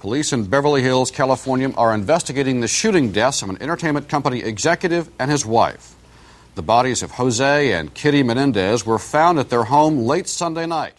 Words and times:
Police 0.00 0.32
in 0.32 0.44
Beverly 0.44 0.80
Hills, 0.80 1.10
California 1.10 1.70
are 1.76 1.92
investigating 1.92 2.62
the 2.62 2.68
shooting 2.68 3.12
deaths 3.12 3.42
of 3.42 3.50
an 3.50 3.60
entertainment 3.60 4.08
company 4.08 4.40
executive 4.42 5.10
and 5.18 5.30
his 5.30 5.44
wife. 5.44 5.94
The 6.54 6.62
bodies 6.62 7.02
of 7.02 7.18
Jose 7.18 7.72
and 7.74 7.92
Kitty 7.92 8.22
Menendez 8.22 8.86
were 8.86 8.98
found 8.98 9.38
at 9.38 9.50
their 9.50 9.64
home 9.64 9.98
late 9.98 10.26
Sunday 10.26 10.66
night. 10.66 10.94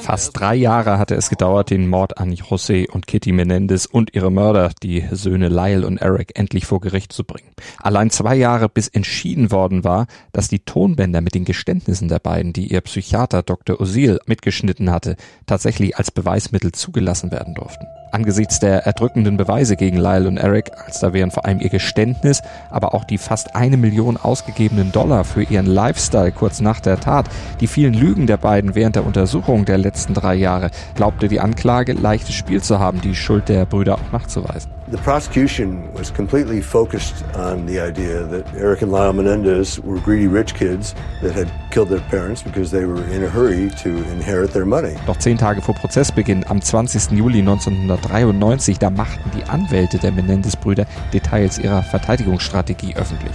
Fast 0.00 0.36
drei 0.36 0.56
Jahre 0.56 0.98
hatte 0.98 1.14
es 1.14 1.30
gedauert, 1.30 1.70
den 1.70 1.88
Mord 1.88 2.18
an 2.18 2.32
José 2.32 2.90
und 2.90 3.06
Kitty 3.06 3.30
Menendez 3.30 3.86
und 3.86 4.12
ihre 4.12 4.32
Mörder, 4.32 4.72
die 4.82 5.04
Söhne 5.12 5.48
Lyle 5.48 5.86
und 5.86 5.98
Eric, 5.98 6.36
endlich 6.36 6.66
vor 6.66 6.80
Gericht 6.80 7.12
zu 7.12 7.22
bringen. 7.22 7.52
Allein 7.78 8.10
zwei 8.10 8.34
Jahre, 8.34 8.68
bis 8.68 8.88
entschieden 8.88 9.52
worden 9.52 9.84
war, 9.84 10.08
dass 10.32 10.48
die 10.48 10.58
Tonbänder 10.58 11.20
mit 11.20 11.36
den 11.36 11.44
Geständnissen 11.44 12.08
der 12.08 12.18
beiden, 12.18 12.52
die 12.52 12.72
ihr 12.72 12.80
Psychiater 12.80 13.44
Dr. 13.44 13.80
Osil 13.80 14.18
mitgeschnitten 14.26 14.90
hatte, 14.90 15.14
tatsächlich 15.46 15.96
als 15.96 16.10
Beweismittel 16.10 16.72
zugelassen 16.72 17.30
werden 17.30 17.54
durften. 17.54 17.86
Angesichts 18.10 18.60
der 18.60 18.86
erdrückenden 18.86 19.36
Beweise 19.36 19.76
gegen 19.76 19.96
Lyle 19.96 20.28
und 20.28 20.36
Eric, 20.36 20.72
als 20.86 21.00
da 21.00 21.12
wären 21.12 21.30
vor 21.30 21.44
allem 21.44 21.60
ihr 21.60 21.68
Geständnis, 21.68 22.42
aber 22.70 22.94
auch 22.94 23.04
die 23.04 23.18
fast 23.18 23.56
eine 23.56 23.76
Million 23.76 24.16
ausgegebenen 24.16 24.92
Dollar 24.92 25.24
für 25.24 25.42
ihren 25.42 25.66
Lifestyle 25.66 26.32
kurz 26.32 26.60
nach 26.60 26.80
der 26.80 27.00
Tat, 27.00 27.26
die 27.60 27.66
vielen 27.66 27.94
Lügen 27.94 28.26
der 28.26 28.36
beiden 28.36 28.74
während 28.74 28.96
der 28.96 29.06
Untersuchung 29.06 29.64
der 29.64 29.78
letzten 29.78 30.14
drei 30.14 30.34
Jahre, 30.34 30.70
glaubte 30.94 31.28
die 31.28 31.40
Anklage 31.40 31.92
leichtes 31.92 32.34
Spiel 32.34 32.62
zu 32.62 32.78
haben, 32.78 33.00
die 33.00 33.14
Schuld 33.14 33.48
der 33.48 33.66
Brüder 33.66 33.94
auch 33.94 34.12
nachzuweisen. 34.12 34.75
The 34.88 34.98
prosecution 34.98 35.92
was 35.94 36.12
completely 36.12 36.60
focused 36.62 37.24
on 37.34 37.66
the 37.66 37.80
idea 37.80 38.22
that 38.22 38.46
Eric 38.54 38.82
and 38.82 38.92
Lyle 38.92 39.12
Menendez 39.12 39.80
were 39.80 39.98
greedy 39.98 40.28
rich 40.28 40.54
kids 40.54 40.94
that 41.22 41.34
had 41.34 41.50
killed 41.72 41.88
their 41.88 42.02
parents 42.08 42.40
because 42.40 42.70
they 42.70 42.84
were 42.84 43.02
in 43.10 43.24
a 43.24 43.28
hurry 43.28 43.68
to 43.82 43.88
inherit 44.12 44.52
their 44.52 44.64
money. 44.64 44.94
Doch 45.06 45.18
zehn 45.18 45.38
Tage 45.38 45.60
vor 45.60 45.74
Prozessbeginn, 45.74 46.44
am 46.46 46.62
20. 46.62 47.18
Juli 47.18 47.40
1993, 47.40 48.78
da 48.78 48.90
machten 48.90 49.28
die 49.36 49.42
Anwälte 49.50 49.98
der 49.98 50.12
Menendez-Brüder 50.12 50.86
Details 51.12 51.58
ihrer 51.58 51.82
Verteidigungsstrategie 51.82 52.94
öffentlich. 52.94 53.34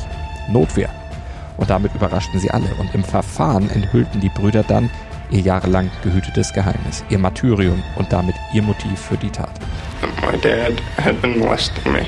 Notwehr. 0.50 0.90
Und 1.58 1.70
damit 1.70 1.94
überraschten 1.94 2.40
sie 2.40 2.50
alle. 2.50 2.74
Und 2.80 2.96
im 2.96 3.04
Verfahren 3.04 3.70
enthüllten 3.72 4.22
die 4.22 4.30
Brüder 4.30 4.64
dann 4.64 4.90
ihr 5.32 5.40
jahrelang 5.40 5.90
gehütetes 6.04 6.54
Geheimnis, 6.54 7.04
ihr 7.10 7.18
Martyrium 7.18 7.82
und 7.96 8.12
damit 8.12 8.36
ihr 8.54 8.62
Motiv 8.62 9.00
für 9.00 9.18
die 9.18 9.30
Tat. 9.30 9.52
My 10.22 10.38
dad 10.38 10.82
had 10.98 11.20
been 11.22 11.40
molesting 11.40 11.92
me. 11.92 12.06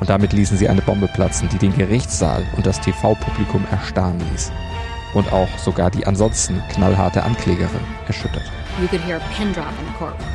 Und 0.00 0.08
damit 0.08 0.32
ließen 0.32 0.56
sie 0.56 0.68
eine 0.68 0.80
Bombe 0.80 1.08
platzen, 1.08 1.48
die 1.50 1.58
den 1.58 1.76
Gerichtssaal 1.76 2.42
und 2.56 2.64
das 2.64 2.80
TV-Publikum 2.80 3.66
erstarren 3.70 4.18
ließ. 4.30 4.50
Und 5.12 5.30
auch 5.32 5.48
sogar 5.58 5.90
die 5.90 6.06
ansonsten 6.06 6.62
knallharte 6.72 7.22
Anklägerin 7.22 7.84
erschüttert. 8.06 8.44
You 8.80 8.88
could 8.88 9.04
hear 9.04 9.16
a 9.16 9.36
pin 9.36 9.52
drop 9.52 9.66
in 9.78 9.86
the 9.86 9.98
courtroom. 9.98 10.26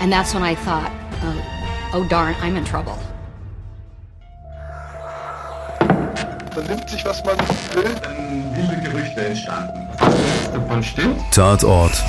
And 0.00 0.12
that's 0.12 0.34
when 0.34 0.42
I 0.42 0.56
thought, 0.56 0.90
oh, 1.22 1.96
oh 1.96 2.04
darn, 2.08 2.34
I'm 2.42 2.56
in 2.56 2.64
trouble. 2.64 2.98
Man 6.54 6.66
nimmt 6.66 6.90
sich, 6.90 7.02
was 7.04 7.24
man 7.24 7.38
will. 7.74 7.94
Dann 8.02 8.54
wilde 8.56 8.90
Gerüchte 8.90 9.24
entstanden. 9.24 9.88
Davon 10.52 10.82
stimmt? 10.82 11.20
Tatort 11.32 12.02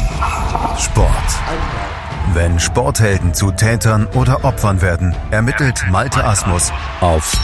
Sport. 0.78 1.10
Wenn 2.34 2.60
Sporthelden 2.60 3.34
zu 3.34 3.52
Tätern 3.52 4.08
oder 4.08 4.44
Opfern 4.44 4.82
werden, 4.82 5.16
ermittelt 5.32 5.86
Malte 5.90 6.24
Asmus 6.24 6.72
auf 7.00 7.38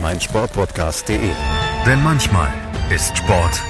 meinsportpodcast.de. 0.00 1.30
Denn 1.86 2.02
manchmal 2.02 2.48
ist 2.90 3.16
Sport 3.18 3.60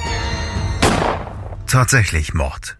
tatsächlich 1.67 2.33
Mord. 2.33 2.76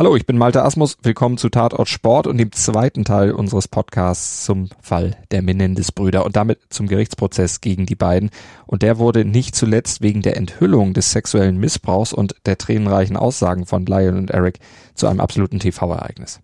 Hallo, 0.00 0.16
ich 0.16 0.24
bin 0.24 0.38
Malte 0.38 0.62
Asmus. 0.62 0.96
Willkommen 1.02 1.36
zu 1.36 1.50
Tatort 1.50 1.90
Sport 1.90 2.26
und 2.26 2.38
dem 2.38 2.52
zweiten 2.52 3.04
Teil 3.04 3.32
unseres 3.32 3.68
Podcasts 3.68 4.46
zum 4.46 4.70
Fall 4.80 5.18
der 5.30 5.42
Menendez-Brüder 5.42 6.24
und 6.24 6.36
damit 6.36 6.58
zum 6.70 6.86
Gerichtsprozess 6.86 7.60
gegen 7.60 7.84
die 7.84 7.96
beiden. 7.96 8.30
Und 8.64 8.80
der 8.80 8.96
wurde 8.96 9.26
nicht 9.26 9.54
zuletzt 9.54 10.00
wegen 10.00 10.22
der 10.22 10.38
Enthüllung 10.38 10.94
des 10.94 11.12
sexuellen 11.12 11.58
Missbrauchs 11.58 12.14
und 12.14 12.34
der 12.46 12.56
tränenreichen 12.56 13.18
Aussagen 13.18 13.66
von 13.66 13.84
Lyle 13.84 14.16
und 14.16 14.30
Eric 14.30 14.60
zu 14.94 15.06
einem 15.06 15.20
absoluten 15.20 15.58
TV-Ereignis. 15.58 16.40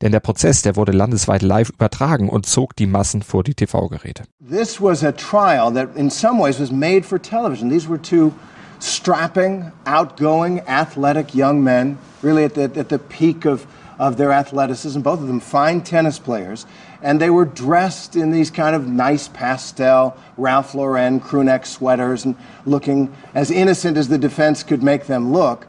Denn 0.00 0.12
der 0.12 0.20
Prozess, 0.20 0.62
der 0.62 0.74
wurde 0.74 0.92
landesweit 0.92 1.42
live 1.42 1.68
übertragen 1.68 2.30
und 2.30 2.46
zog 2.46 2.74
die 2.76 2.86
Massen 2.86 3.20
vor 3.20 3.44
die 3.44 3.54
TV-Geräte. 3.54 4.22
This 4.50 4.80
was 4.80 5.04
a 5.04 5.12
trial 5.12 5.70
that 5.74 5.94
in 5.96 6.08
some 6.08 6.42
ways 6.42 6.58
was 6.58 6.72
made 6.72 7.02
for 7.02 7.20
television. 7.20 7.68
These 7.68 7.90
were 7.90 8.00
two 8.00 8.32
strapping, 8.78 9.72
outgoing, 9.86 10.60
athletic 10.60 11.34
young 11.34 11.62
men, 11.62 11.98
really 12.22 12.44
at 12.44 12.54
the, 12.54 12.62
at 12.62 12.88
the 12.88 12.98
peak 12.98 13.44
of, 13.44 13.66
of 13.98 14.16
their 14.16 14.32
athleticism, 14.32 15.00
both 15.00 15.20
of 15.20 15.26
them 15.26 15.40
fine 15.40 15.80
tennis 15.82 16.18
players. 16.18 16.66
And 17.02 17.20
they 17.20 17.30
were 17.30 17.44
dressed 17.44 18.16
in 18.16 18.30
these 18.30 18.50
kind 18.50 18.74
of 18.74 18.86
nice 18.86 19.28
pastel 19.28 20.16
Ralph 20.36 20.74
Lauren 20.74 21.20
crew 21.20 21.44
neck 21.44 21.66
sweaters 21.66 22.24
and 22.24 22.34
looking 22.64 23.14
as 23.34 23.50
innocent 23.50 23.96
as 23.96 24.08
the 24.08 24.18
defense 24.18 24.62
could 24.62 24.82
make 24.82 25.06
them 25.06 25.32
look. 25.32 25.66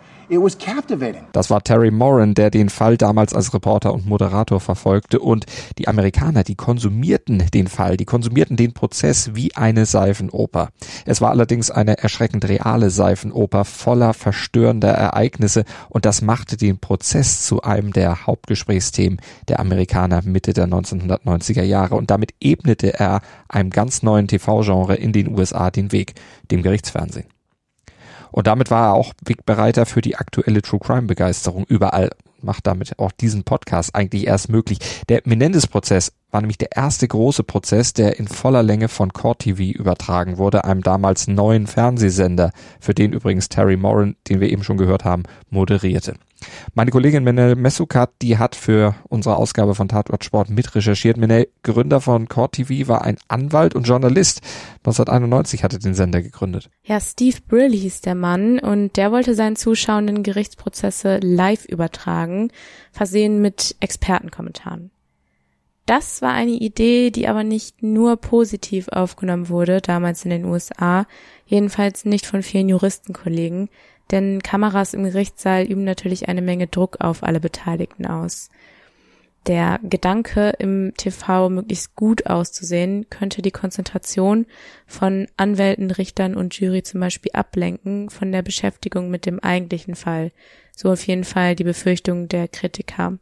Das 1.33 1.49
war 1.49 1.61
Terry 1.63 1.91
Moran, 1.91 2.33
der 2.33 2.49
den 2.49 2.69
Fall 2.69 2.97
damals 2.97 3.33
als 3.33 3.53
Reporter 3.53 3.93
und 3.93 4.05
Moderator 4.05 4.59
verfolgte 4.59 5.19
und 5.19 5.45
die 5.77 5.87
Amerikaner, 5.87 6.43
die 6.43 6.55
konsumierten 6.55 7.43
den 7.53 7.67
Fall, 7.67 7.97
die 7.97 8.05
konsumierten 8.05 8.57
den 8.57 8.73
Prozess 8.73 9.31
wie 9.35 9.55
eine 9.55 9.85
Seifenoper. 9.85 10.69
Es 11.05 11.21
war 11.21 11.29
allerdings 11.29 11.71
eine 11.71 11.97
erschreckend 11.97 12.47
reale 12.47 12.89
Seifenoper 12.89 13.65
voller 13.65 14.13
verstörender 14.13 14.89
Ereignisse 14.91 15.65
und 15.89 16.05
das 16.05 16.21
machte 16.21 16.57
den 16.57 16.79
Prozess 16.79 17.45
zu 17.45 17.61
einem 17.61 17.93
der 17.93 18.25
Hauptgesprächsthemen 18.25 19.19
der 19.47 19.59
Amerikaner 19.59 20.21
Mitte 20.23 20.53
der 20.53 20.67
1990er 20.67 21.63
Jahre 21.63 21.95
und 21.95 22.09
damit 22.09 22.33
ebnete 22.39 22.99
er 22.99 23.21
einem 23.47 23.69
ganz 23.69 24.03
neuen 24.03 24.27
TV-Genre 24.27 24.95
in 24.95 25.13
den 25.13 25.37
USA 25.37 25.69
den 25.69 25.91
Weg, 25.91 26.15
dem 26.51 26.63
Gerichtsfernsehen. 26.63 27.34
Und 28.35 28.47
damit 28.47 28.69
war 28.69 28.89
er 28.89 28.93
auch 28.95 29.13
Wegbereiter 29.23 29.85
für 29.85 30.01
die 30.01 30.17
aktuelle 30.17 30.61
True 30.61 30.81
Crime 30.81 31.03
Begeisterung 31.03 31.63
überall. 31.69 32.09
Macht 32.41 32.67
damit 32.67 32.99
auch 32.99 33.13
diesen 33.13 33.45
Podcast 33.45 33.95
eigentlich 33.95 34.27
erst 34.27 34.49
möglich. 34.49 34.79
Der 35.07 35.21
Menendez-Prozess 35.23 36.11
war 36.31 36.41
nämlich 36.41 36.57
der 36.57 36.75
erste 36.75 37.07
große 37.07 37.43
Prozess, 37.43 37.93
der 37.93 38.19
in 38.19 38.27
voller 38.27 38.61
Länge 38.61 38.89
von 38.89 39.13
Court 39.13 39.39
TV 39.39 39.61
übertragen 39.77 40.37
wurde, 40.37 40.65
einem 40.65 40.83
damals 40.83 41.29
neuen 41.29 41.65
Fernsehsender, 41.65 42.51
für 42.81 42.93
den 42.93 43.13
übrigens 43.13 43.47
Terry 43.47 43.77
Moran, 43.77 44.17
den 44.27 44.41
wir 44.41 44.49
eben 44.49 44.65
schon 44.65 44.75
gehört 44.75 45.05
haben, 45.05 45.23
moderierte. 45.49 46.15
Meine 46.73 46.91
Kollegin 46.91 47.23
Menel 47.23 47.55
Messukat, 47.55 48.11
die 48.21 48.37
hat 48.37 48.55
für 48.55 48.95
unsere 49.07 49.37
Ausgabe 49.37 49.75
von 49.75 49.87
Tatort 49.87 50.25
Sport 50.25 50.49
mitrecherchiert. 50.49 51.17
Menel, 51.17 51.47
Gründer 51.63 52.01
von 52.01 52.27
Court 52.27 52.53
TV, 52.53 52.87
war 52.87 53.03
ein 53.03 53.17
Anwalt 53.27 53.75
und 53.75 53.87
Journalist. 53.87 54.41
1991 54.79 55.63
hatte 55.63 55.79
den 55.79 55.93
Sender 55.93 56.21
gegründet. 56.21 56.69
Ja, 56.83 56.99
Steve 56.99 57.37
Brill 57.47 57.71
hieß 57.71 58.01
der 58.01 58.15
Mann 58.15 58.59
und 58.59 58.97
der 58.97 59.11
wollte 59.11 59.35
seinen 59.35 59.55
Zuschauenden 59.55 60.23
Gerichtsprozesse 60.23 61.19
live 61.21 61.65
übertragen, 61.65 62.51
versehen 62.91 63.41
mit 63.41 63.75
Expertenkommentaren. 63.79 64.91
Das 65.85 66.23
war 66.23 66.33
eine 66.33 66.51
Idee, 66.51 67.11
die 67.11 67.27
aber 67.27 67.43
nicht 67.43 67.83
nur 67.83 68.17
positiv 68.17 68.87
aufgenommen 68.87 69.49
wurde, 69.49 69.81
damals 69.81 70.25
in 70.25 70.31
den 70.31 70.45
USA, 70.45 71.05
jedenfalls 71.45 72.05
nicht 72.05 72.25
von 72.25 72.41
vielen 72.41 72.69
Juristenkollegen, 72.69 73.69
denn 74.11 74.41
Kameras 74.41 74.93
im 74.93 75.03
Gerichtssaal 75.03 75.63
üben 75.63 75.83
natürlich 75.83 76.27
eine 76.29 76.41
Menge 76.41 76.67
Druck 76.67 76.97
auf 76.99 77.23
alle 77.23 77.39
Beteiligten 77.39 78.05
aus. 78.05 78.49
Der 79.47 79.79
Gedanke, 79.83 80.53
im 80.57 80.93
TV 80.97 81.49
möglichst 81.49 81.95
gut 81.95 82.25
auszusehen, 82.25 83.05
könnte 83.11 83.43
die 83.43 83.51
Konzentration 83.51 84.47
von 84.87 85.27
Anwälten, 85.37 85.91
Richtern 85.91 86.35
und 86.35 86.57
Jury 86.59 86.81
zum 86.81 86.99
Beispiel 86.99 87.31
ablenken 87.33 88.09
von 88.09 88.31
der 88.31 88.41
Beschäftigung 88.41 89.11
mit 89.11 89.27
dem 89.27 89.39
eigentlichen 89.39 89.93
Fall. 89.93 90.31
So 90.75 90.91
auf 90.91 91.05
jeden 91.05 91.23
Fall 91.23 91.55
die 91.55 91.63
Befürchtung 91.63 92.27
der 92.27 92.47
Kritiker. 92.47 93.19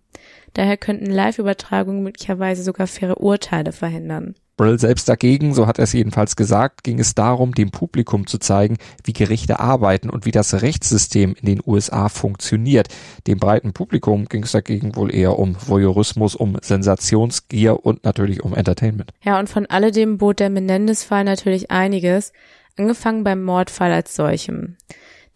Daher 0.53 0.77
könnten 0.77 1.07
Live-Übertragungen 1.07 2.03
möglicherweise 2.03 2.63
sogar 2.63 2.87
faire 2.87 3.19
Urteile 3.19 3.73
verhindern. 3.73 4.35
Brill 4.55 4.78
selbst 4.79 5.09
dagegen, 5.09 5.53
so 5.53 5.66
hat 5.66 5.79
er 5.79 5.85
es 5.85 5.94
jedenfalls 5.94 6.35
gesagt, 6.35 6.84
ging 6.84 7.00
es 7.00 7.16
darum, 7.16 7.53
dem 7.53 7.72
Publikum 7.72 8.28
zu 8.28 8.38
zeigen, 8.38 8.78
wie 9.03 9.14
Gerichte 9.14 9.59
arbeiten 9.59 10.09
und 10.09 10.26
wie 10.26 10.32
das 10.32 10.61
Rechtssystem 10.61 11.35
in 11.40 11.46
den 11.47 11.61
USA 11.66 12.08
funktioniert. 12.09 12.88
Dem 13.26 13.40
breiten 13.40 13.73
Publikum 13.73 14.26
ging 14.26 14.44
es 14.44 14.52
dagegen 14.52 14.96
wohl 14.96 15.14
eher 15.14 15.40
um 15.40 15.55
Voyeurismus, 15.59 16.35
um 16.35 16.58
Sensationsgier 16.61 17.84
und 17.84 18.03
natürlich 18.03 18.44
um 18.44 18.53
Entertainment. 18.53 19.11
Ja, 19.23 19.40
und 19.40 19.50
von 19.50 19.66
alledem 19.66 20.17
bot 20.17 20.40
der 20.40 20.50
Menendez-Fall 20.50 21.23
natürlich 21.23 21.72
einiges, 21.72 22.32
angefangen 22.78 23.23
beim 23.23 23.44
Mordfall 23.44 23.91
als 23.91 24.16
solchem, 24.16 24.78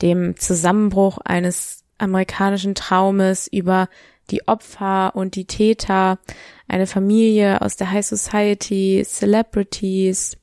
dem 0.02 0.38
Zusammenbruch 0.38 1.18
eines 1.24 1.84
amerikanischen 1.98 2.76
Traumes 2.76 3.48
über 3.48 3.90
die 4.30 4.48
Opfer 4.48 5.16
und 5.16 5.36
die 5.36 5.46
Täter, 5.46 6.20
eine 6.68 6.88
Familie 6.88 7.62
aus 7.62 7.78
der 7.78 7.92
High 7.92 8.06
Society, 8.06 9.04
Celebrities, 9.06 10.38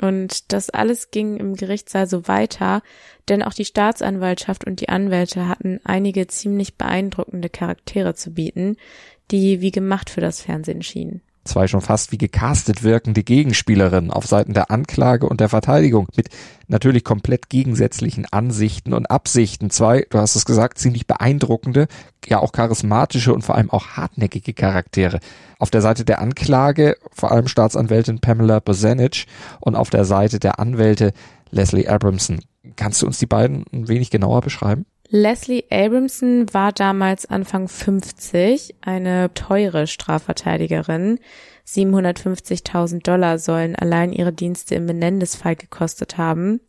Und 0.00 0.52
das 0.52 0.70
alles 0.70 1.10
ging 1.10 1.36
im 1.38 1.54
Gerichtssaal 1.54 2.06
so 2.06 2.28
weiter, 2.28 2.82
denn 3.28 3.42
auch 3.42 3.54
die 3.54 3.64
Staatsanwaltschaft 3.64 4.66
und 4.66 4.80
die 4.80 4.90
Anwälte 4.90 5.48
hatten 5.48 5.80
einige 5.84 6.26
ziemlich 6.26 6.76
beeindruckende 6.76 7.48
Charaktere 7.48 8.14
zu 8.14 8.32
bieten, 8.32 8.76
die 9.30 9.60
wie 9.60 9.70
gemacht 9.70 10.10
für 10.10 10.20
das 10.20 10.42
Fernsehen 10.42 10.82
schienen 10.82 11.22
zwei 11.46 11.66
schon 11.66 11.80
fast 11.80 12.12
wie 12.12 12.18
gecastet 12.18 12.82
wirkende 12.82 13.22
Gegenspielerinnen 13.22 14.10
auf 14.10 14.26
Seiten 14.26 14.54
der 14.54 14.70
Anklage 14.70 15.28
und 15.28 15.40
der 15.40 15.48
Verteidigung 15.48 16.08
mit 16.16 16.28
natürlich 16.68 17.04
komplett 17.04 17.48
gegensätzlichen 17.48 18.26
Ansichten 18.30 18.92
und 18.92 19.10
Absichten. 19.10 19.70
Zwei, 19.70 20.06
du 20.10 20.18
hast 20.18 20.36
es 20.36 20.44
gesagt, 20.44 20.78
ziemlich 20.78 21.06
beeindruckende, 21.06 21.86
ja 22.26 22.38
auch 22.40 22.52
charismatische 22.52 23.32
und 23.32 23.42
vor 23.42 23.54
allem 23.54 23.70
auch 23.70 23.88
hartnäckige 23.96 24.52
Charaktere. 24.52 25.20
Auf 25.58 25.70
der 25.70 25.82
Seite 25.82 26.04
der 26.04 26.20
Anklage 26.20 26.96
vor 27.12 27.32
allem 27.32 27.48
Staatsanwältin 27.48 28.20
Pamela 28.20 28.60
Bozanic 28.60 29.26
und 29.60 29.74
auf 29.76 29.90
der 29.90 30.04
Seite 30.04 30.38
der 30.38 30.58
Anwälte 30.58 31.12
Leslie 31.50 31.88
Abramson. 31.88 32.40
Kannst 32.74 33.02
du 33.02 33.06
uns 33.06 33.18
die 33.18 33.26
beiden 33.26 33.64
ein 33.72 33.88
wenig 33.88 34.10
genauer 34.10 34.40
beschreiben? 34.40 34.86
Leslie 35.08 35.64
Abramson 35.70 36.52
war 36.52 36.72
damals 36.72 37.26
Anfang 37.26 37.68
50, 37.68 38.74
eine 38.80 39.32
teure 39.34 39.86
Strafverteidigerin. 39.86 41.20
750.000 41.66 43.02
Dollar 43.02 43.38
sollen 43.38 43.76
allein 43.76 44.12
ihre 44.12 44.32
Dienste 44.32 44.74
im 44.74 44.86
Menendez-Fall 44.86 45.56
gekostet 45.56 46.18
haben. 46.18 46.60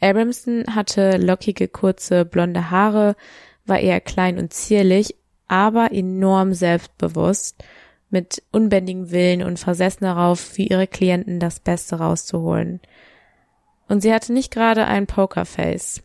Abramson 0.00 0.64
hatte 0.74 1.16
lockige, 1.16 1.66
kurze, 1.68 2.24
blonde 2.24 2.70
Haare, 2.70 3.16
war 3.64 3.80
eher 3.80 4.00
klein 4.00 4.38
und 4.38 4.52
zierlich, 4.52 5.16
aber 5.48 5.92
enorm 5.92 6.52
selbstbewusst, 6.52 7.62
mit 8.10 8.42
unbändigem 8.52 9.10
Willen 9.10 9.42
und 9.42 9.58
versessen 9.58 10.04
darauf, 10.04 10.38
für 10.38 10.62
ihre 10.62 10.86
Klienten 10.86 11.40
das 11.40 11.58
Beste 11.58 11.96
rauszuholen. 11.96 12.80
Und 13.88 14.02
sie 14.02 14.12
hatte 14.12 14.32
nicht 14.32 14.52
gerade 14.52 14.86
ein 14.86 15.06
Pokerface. 15.06 16.02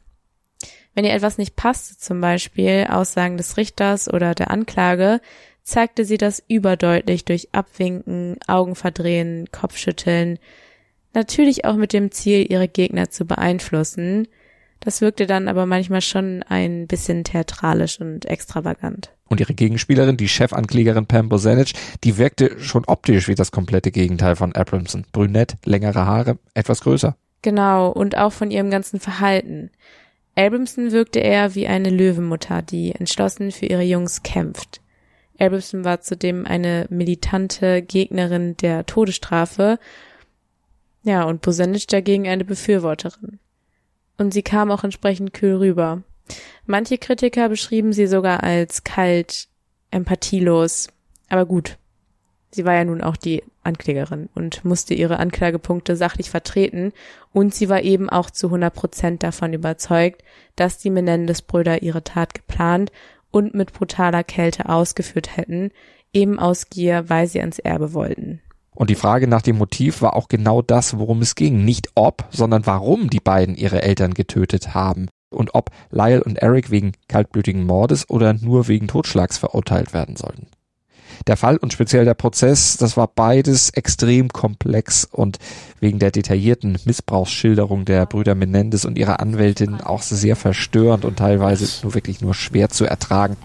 Wenn 0.99 1.05
ihr 1.05 1.13
etwas 1.13 1.37
nicht 1.37 1.55
passte, 1.55 1.97
zum 1.97 2.19
Beispiel 2.19 2.85
Aussagen 2.89 3.37
des 3.37 3.55
Richters 3.55 4.13
oder 4.13 4.35
der 4.35 4.51
Anklage, 4.51 5.21
zeigte 5.63 6.03
sie 6.03 6.17
das 6.17 6.43
überdeutlich 6.49 7.23
durch 7.23 7.47
Abwinken, 7.53 8.35
Augenverdrehen, 8.47 9.47
Kopfschütteln, 9.49 10.39
natürlich 11.13 11.63
auch 11.63 11.77
mit 11.77 11.93
dem 11.93 12.11
Ziel, 12.11 12.45
ihre 12.51 12.67
Gegner 12.67 13.09
zu 13.09 13.23
beeinflussen. 13.23 14.27
Das 14.81 14.99
wirkte 14.99 15.25
dann 15.25 15.47
aber 15.47 15.65
manchmal 15.65 16.01
schon 16.01 16.43
ein 16.43 16.85
bisschen 16.85 17.23
theatralisch 17.23 18.01
und 18.01 18.25
extravagant. 18.25 19.13
Und 19.29 19.39
ihre 19.39 19.53
Gegenspielerin, 19.53 20.17
die 20.17 20.27
Chefanklägerin 20.27 21.05
Pam 21.05 21.29
Bozanic, 21.29 21.71
die 22.03 22.17
wirkte 22.17 22.59
schon 22.59 22.83
optisch 22.87 23.29
wie 23.29 23.35
das 23.35 23.53
komplette 23.53 23.91
Gegenteil 23.91 24.35
von 24.35 24.53
Abramson. 24.53 25.05
Brünett, 25.13 25.55
längere 25.63 26.05
Haare, 26.05 26.39
etwas 26.55 26.81
größer. 26.81 27.15
Genau, 27.41 27.89
und 27.89 28.17
auch 28.17 28.33
von 28.33 28.51
ihrem 28.51 28.69
ganzen 28.69 28.99
Verhalten. 28.99 29.71
Abramson 30.39 30.93
wirkte 30.93 31.19
eher 31.19 31.53
wie 31.53 31.67
eine 31.67 31.89
Löwenmutter, 31.89 32.61
die 32.61 32.93
entschlossen 32.93 33.51
für 33.51 33.65
ihre 33.65 33.83
Jungs 33.83 34.23
kämpft. 34.23 34.79
Abramson 35.37 35.83
war 35.83 35.99
zudem 35.99 36.45
eine 36.45 36.85
militante 36.89 37.81
Gegnerin 37.81 38.55
der 38.55 38.85
Todesstrafe, 38.85 39.79
ja, 41.03 41.23
und 41.23 41.41
Bosenic 41.41 41.87
dagegen 41.87 42.27
eine 42.27 42.45
Befürworterin. 42.45 43.39
Und 44.17 44.33
sie 44.33 44.41
kam 44.41 44.71
auch 44.71 44.83
entsprechend 44.85 45.33
kühl 45.33 45.57
rüber. 45.57 46.03
Manche 46.65 46.97
Kritiker 46.97 47.49
beschrieben 47.49 47.91
sie 47.91 48.07
sogar 48.07 48.43
als 48.43 48.83
kalt, 48.85 49.49
empathielos, 49.91 50.89
aber 51.27 51.45
gut, 51.45 51.77
Sie 52.51 52.65
war 52.65 52.73
ja 52.73 52.85
nun 52.85 53.01
auch 53.01 53.15
die 53.15 53.43
Anklägerin 53.69 54.29
und 54.35 54.65
musste 54.65 54.93
ihre 54.93 55.19
Anklagepunkte 55.19 55.95
sachlich 55.95 56.29
vertreten 56.29 56.91
und 57.31 57.53
sie 57.53 57.69
war 57.69 57.81
eben 57.81 58.09
auch 58.09 58.29
zu 58.29 58.47
100 58.47 58.73
Prozent 58.73 59.23
davon 59.23 59.53
überzeugt, 59.53 60.23
dass 60.55 60.77
die 60.77 60.89
Menendez-Brüder 60.89 61.81
ihre 61.81 62.03
Tat 62.03 62.33
geplant 62.33 62.91
und 63.31 63.53
mit 63.53 63.73
brutaler 63.73 64.23
Kälte 64.23 64.67
ausgeführt 64.67 65.37
hätten, 65.37 65.71
eben 66.13 66.39
aus 66.39 66.69
Gier, 66.69 67.09
weil 67.09 67.27
sie 67.27 67.39
ans 67.39 67.59
Erbe 67.59 67.93
wollten. 67.93 68.41
Und 68.73 68.89
die 68.89 68.95
Frage 68.95 69.27
nach 69.27 69.41
dem 69.41 69.57
Motiv 69.57 70.01
war 70.01 70.15
auch 70.15 70.27
genau 70.27 70.61
das, 70.61 70.97
worum 70.97 71.21
es 71.21 71.35
ging. 71.35 71.65
Nicht 71.65 71.89
ob, 71.95 72.25
sondern 72.31 72.65
warum 72.65 73.09
die 73.09 73.19
beiden 73.19 73.55
ihre 73.55 73.81
Eltern 73.81 74.13
getötet 74.13 74.73
haben. 74.73 75.09
Und 75.31 75.53
ob 75.53 75.69
Lyle 75.91 76.23
und 76.23 76.39
Eric 76.39 76.71
wegen 76.71 76.93
kaltblütigen 77.07 77.65
Mordes 77.65 78.09
oder 78.09 78.33
nur 78.33 78.67
wegen 78.67 78.87
Totschlags 78.87 79.37
verurteilt 79.37 79.93
werden 79.93 80.15
sollten 80.15 80.47
der 81.27 81.37
Fall 81.37 81.57
und 81.57 81.73
speziell 81.73 82.05
der 82.05 82.13
Prozess, 82.13 82.77
das 82.77 82.97
war 82.97 83.07
beides 83.07 83.69
extrem 83.69 84.29
komplex 84.29 85.05
und 85.05 85.37
wegen 85.79 85.99
der 85.99 86.11
detaillierten 86.11 86.77
Missbrauchsschilderung 86.85 87.85
der 87.85 88.05
Brüder 88.05 88.35
Menendez 88.35 88.85
und 88.85 88.97
ihrer 88.97 89.19
Anwältin 89.19 89.81
auch 89.81 90.01
sehr 90.01 90.35
verstörend 90.35 91.05
und 91.05 91.17
teilweise 91.17 91.67
nur 91.83 91.93
wirklich 91.93 92.21
nur 92.21 92.33
schwer 92.33 92.69
zu 92.69 92.85
ertragen. 92.85 93.37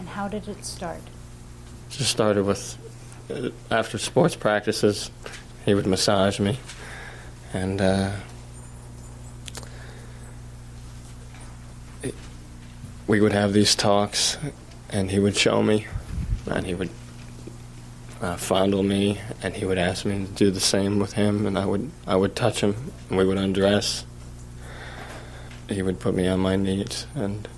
Just 1.91 2.11
started 2.11 2.44
with 2.44 2.76
uh, 3.31 3.50
after 3.71 3.99
sports 3.99 4.37
practices, 4.37 5.12
he 5.65 5.75
would 5.75 5.87
massage 5.87 6.41
me, 6.41 6.56
and 7.53 7.81
uh, 7.81 8.09
we 13.06 13.20
would 13.20 13.32
have 13.32 13.53
these 13.53 13.77
talks, 13.77 14.38
and 14.91 15.12
he 15.12 15.20
would 15.20 15.37
show 15.37 15.62
me, 15.62 15.87
and 16.50 16.67
he 16.67 16.75
would 16.75 16.91
uh, 18.21 18.37
fondle 18.37 18.83
me, 18.83 19.21
and 19.43 19.55
he 19.55 19.65
would 19.65 19.79
ask 19.79 20.05
me 20.05 20.27
to 20.27 20.33
do 20.33 20.51
the 20.51 20.61
same 20.61 20.99
with 20.99 21.15
him, 21.15 21.47
and 21.47 21.59
I 21.59 21.67
would 21.67 21.91
I 22.07 22.17
would 22.17 22.35
touch 22.37 22.61
him, 22.61 22.77
and 23.09 23.19
we 23.19 23.25
would 23.25 23.39
undress. 23.39 24.05
He 25.69 25.83
would 25.83 25.99
put 25.99 26.15
me 26.15 26.29
on 26.29 26.41
my 26.41 26.57
knees, 26.57 27.07
and 27.15 27.49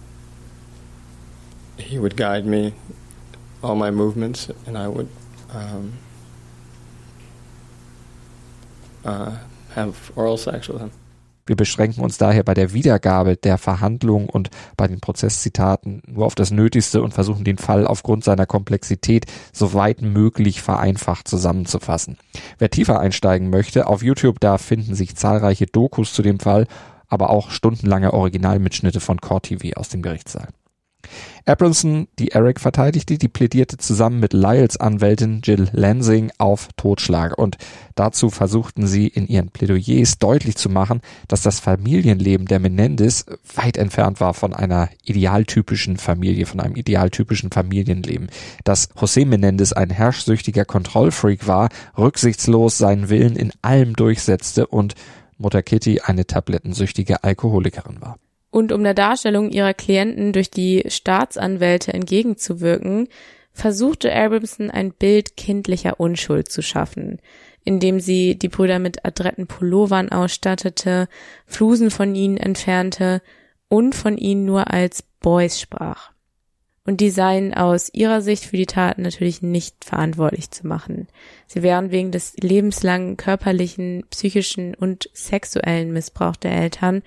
he 1.77 1.99
would 1.99 2.17
guide 2.17 2.47
me 2.47 2.75
all 3.63 3.75
my 3.75 3.91
movements, 3.91 4.49
and 4.67 4.79
I 4.79 4.89
would 4.89 5.09
um, 5.51 5.95
uh, 9.05 9.39
have 9.71 10.13
oral 10.17 10.37
sex 10.37 10.69
with 10.69 10.81
him. 10.81 10.91
Wir 11.47 11.57
beschränken 11.57 12.01
uns 12.01 12.19
daher 12.19 12.43
bei 12.43 12.55
der 12.55 12.73
Wiedergabe 12.73 13.37
der 13.37 13.57
Verhandlung 13.57 14.29
und 14.29 14.51
bei 14.77 14.89
den 14.89 15.01
Prozesszitaten 15.01 16.03
nur 16.07 16.27
auf 16.27 16.35
das 16.35 16.51
Nötigste 16.51 17.03
und 17.03 17.15
versuchen 17.15 17.45
den 17.45 17.59
Fall 17.59 17.87
aufgrund 17.87 18.25
seiner 18.25 18.47
Komplexität 18.47 19.27
so 19.53 19.73
weit 19.73 20.03
möglich 20.03 20.61
vereinfacht 20.61 21.29
zusammenzufassen. 21.29 22.19
Wer 22.59 22.71
tiefer 22.71 23.01
einsteigen 23.01 23.51
möchte, 23.51 23.87
auf 23.87 24.03
YouTube, 24.03 24.41
da 24.41 24.59
finden 24.59 24.95
sich 24.95 25.17
zahlreiche 25.17 25.67
Dokus 25.67 26.13
zu 26.13 26.23
dem 26.23 26.41
Fall, 26.41 26.67
aber 27.09 27.31
auch 27.31 27.51
stundenlange 27.51 28.13
Originalmitschnitte 28.13 29.01
von 29.01 29.21
Core 29.21 29.43
TV 29.43 29.79
aus 29.79 29.89
dem 29.89 30.03
Gerichtssaal. 30.03 30.49
Abramson, 31.45 32.09
die 32.19 32.33
Eric 32.33 32.61
verteidigte, 32.61 33.19
die 33.19 33.29
plädierte 33.29 33.77
zusammen 33.77 34.21
mit 34.21 34.33
Lyles 34.33 34.79
Anwältin 34.79 35.41
Jill 35.45 35.69
Lansing 35.73 36.33
auf 36.39 36.69
Totschlag 36.77 37.39
und 37.39 37.57
dazu 37.95 38.31
versuchten 38.31 38.87
sie 38.87 39.07
in 39.07 39.29
ihren 39.29 39.51
Plädoyers 39.51 40.19
deutlich 40.19 40.57
zu 40.57 40.69
machen, 40.69 41.01
dass 41.29 41.43
das 41.43 41.61
Familienleben 41.61 42.47
der 42.47 42.59
Menendez 42.59 43.27
weit 43.55 43.77
entfernt 43.77 44.21
war 44.21 44.35
von 44.35 44.53
einer 44.53 44.89
idealtypischen 45.05 45.97
Familie, 45.99 46.47
von 46.47 46.61
einem 46.61 46.77
idealtypischen 46.77 47.51
Familienleben, 47.51 48.29
dass 48.65 48.91
José 48.91 49.25
Menendez 49.25 49.73
ein 49.73 49.91
herrschsüchtiger 49.91 50.65
Kontrollfreak 50.65 51.47
war, 51.47 51.69
rücksichtslos 51.97 52.79
seinen 52.79 53.09
Willen 53.09 53.37
in 53.37 53.53
allem 53.63 53.95
durchsetzte 53.95 54.67
und 54.67 54.95
Mutter 55.39 55.63
Kitty 55.63 56.01
eine 56.01 56.27
tablettensüchtige 56.27 57.23
Alkoholikerin 57.23 58.01
war. 58.01 58.19
Und 58.51 58.73
um 58.73 58.83
der 58.83 58.95
Darstellung 58.95 59.51
ihrer 59.51 59.75
Klienten 59.75 60.33
durch 60.33 60.51
die 60.51 60.85
Staatsanwälte 60.89 61.93
entgegenzuwirken, 61.93 63.09
versuchte 63.53 64.15
Abramson 64.15 64.71
ein 64.71 64.93
Bild 64.93 65.37
kindlicher 65.37 65.99
Unschuld 65.99 66.51
zu 66.51 66.63
schaffen, 66.63 67.21
indem 67.65 68.01
sie 68.01 68.39
die 68.39 68.49
Brüder 68.49 68.79
mit 68.79 69.05
adretten 69.05 69.47
Pullovern 69.47 70.11
ausstattete, 70.11 71.09
Flusen 71.47 71.91
von 71.91 72.15
ihnen 72.15 72.37
entfernte 72.37 73.23
und 73.69 73.95
von 73.95 74.19
ihnen 74.19 74.45
nur 74.45 74.73
als 74.73 75.03
Boys 75.21 75.61
sprach. 75.61 76.13
Und 76.85 77.01
die 77.01 77.11
seien 77.11 77.53
aus 77.53 77.93
ihrer 77.93 78.21
Sicht 78.21 78.45
für 78.45 78.57
die 78.57 78.67
Taten 78.67 79.03
natürlich 79.03 79.43
nicht 79.43 79.85
verantwortlich 79.85 80.53
zu 80.53 80.67
machen. 80.67 81.09
Sie 81.49 81.65
wären 81.65 81.91
wegen 81.91 82.13
des 82.13 82.37
lebenslangen 82.37 83.17
körperlichen, 83.17 84.05
psychischen 84.11 84.75
und 84.77 85.11
sexuellen 85.13 85.93
Missbrauch 85.93 86.37
der 86.37 86.53
Eltern 86.53 87.03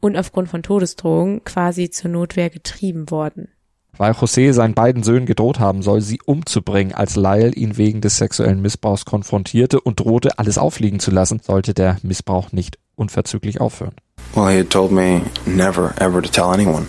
und 0.00 0.16
aufgrund 0.16 0.48
von 0.48 0.62
Todesdrohungen 0.62 1.44
quasi 1.44 1.90
zur 1.90 2.10
Notwehr 2.10 2.50
getrieben 2.50 3.10
worden. 3.10 3.48
Weil 3.96 4.12
José 4.12 4.52
seinen 4.52 4.74
beiden 4.74 5.02
Söhnen 5.02 5.26
gedroht 5.26 5.60
haben 5.60 5.82
soll, 5.82 6.00
sie 6.00 6.20
umzubringen, 6.24 6.94
als 6.94 7.16
Lyle 7.16 7.52
ihn 7.52 7.76
wegen 7.76 8.00
des 8.00 8.16
sexuellen 8.16 8.62
Missbrauchs 8.62 9.04
konfrontierte 9.04 9.80
und 9.80 10.00
drohte, 10.00 10.38
alles 10.38 10.58
aufliegen 10.58 11.00
zu 11.00 11.10
lassen, 11.10 11.40
sollte 11.42 11.74
der 11.74 11.98
Missbrauch 12.02 12.52
nicht 12.52 12.78
unverzüglich 12.94 13.60
aufhören. 13.60 13.94
Well, 14.34 14.48
he 14.50 14.58
had 14.58 14.70
told 14.70 14.92
me 14.92 15.22
never 15.44 15.92
ever 15.98 16.22
to 16.22 16.30
tell 16.30 16.44
anyone. 16.44 16.86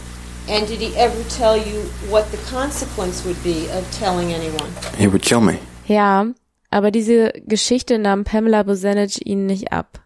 And 0.47 0.67
did 0.69 0.79
he 0.79 0.95
ever 0.97 1.15
tell 1.37 1.55
you 1.57 1.81
what 2.09 2.25
the 2.31 2.37
consequence 2.53 3.25
would 3.25 3.41
be 3.43 3.67
of 3.77 3.83
telling 3.97 4.33
anyone? 4.33 4.69
He 4.97 5.07
would 5.07 5.21
kill 5.21 5.41
me. 5.41 5.57
Ja, 5.87 6.27
aber 6.69 6.91
diese 6.91 7.33
Geschichte 7.45 7.99
nahm 7.99 8.23
Pamela 8.23 8.63
Bozanic 8.63 9.25
ihnen 9.25 9.45
nicht 9.45 9.71
ab. 9.71 10.00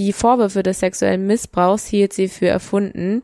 Die 0.00 0.14
Vorwürfe 0.14 0.62
des 0.62 0.80
sexuellen 0.80 1.26
Missbrauchs 1.26 1.84
hielt 1.84 2.14
sie 2.14 2.28
für 2.28 2.48
erfunden. 2.48 3.22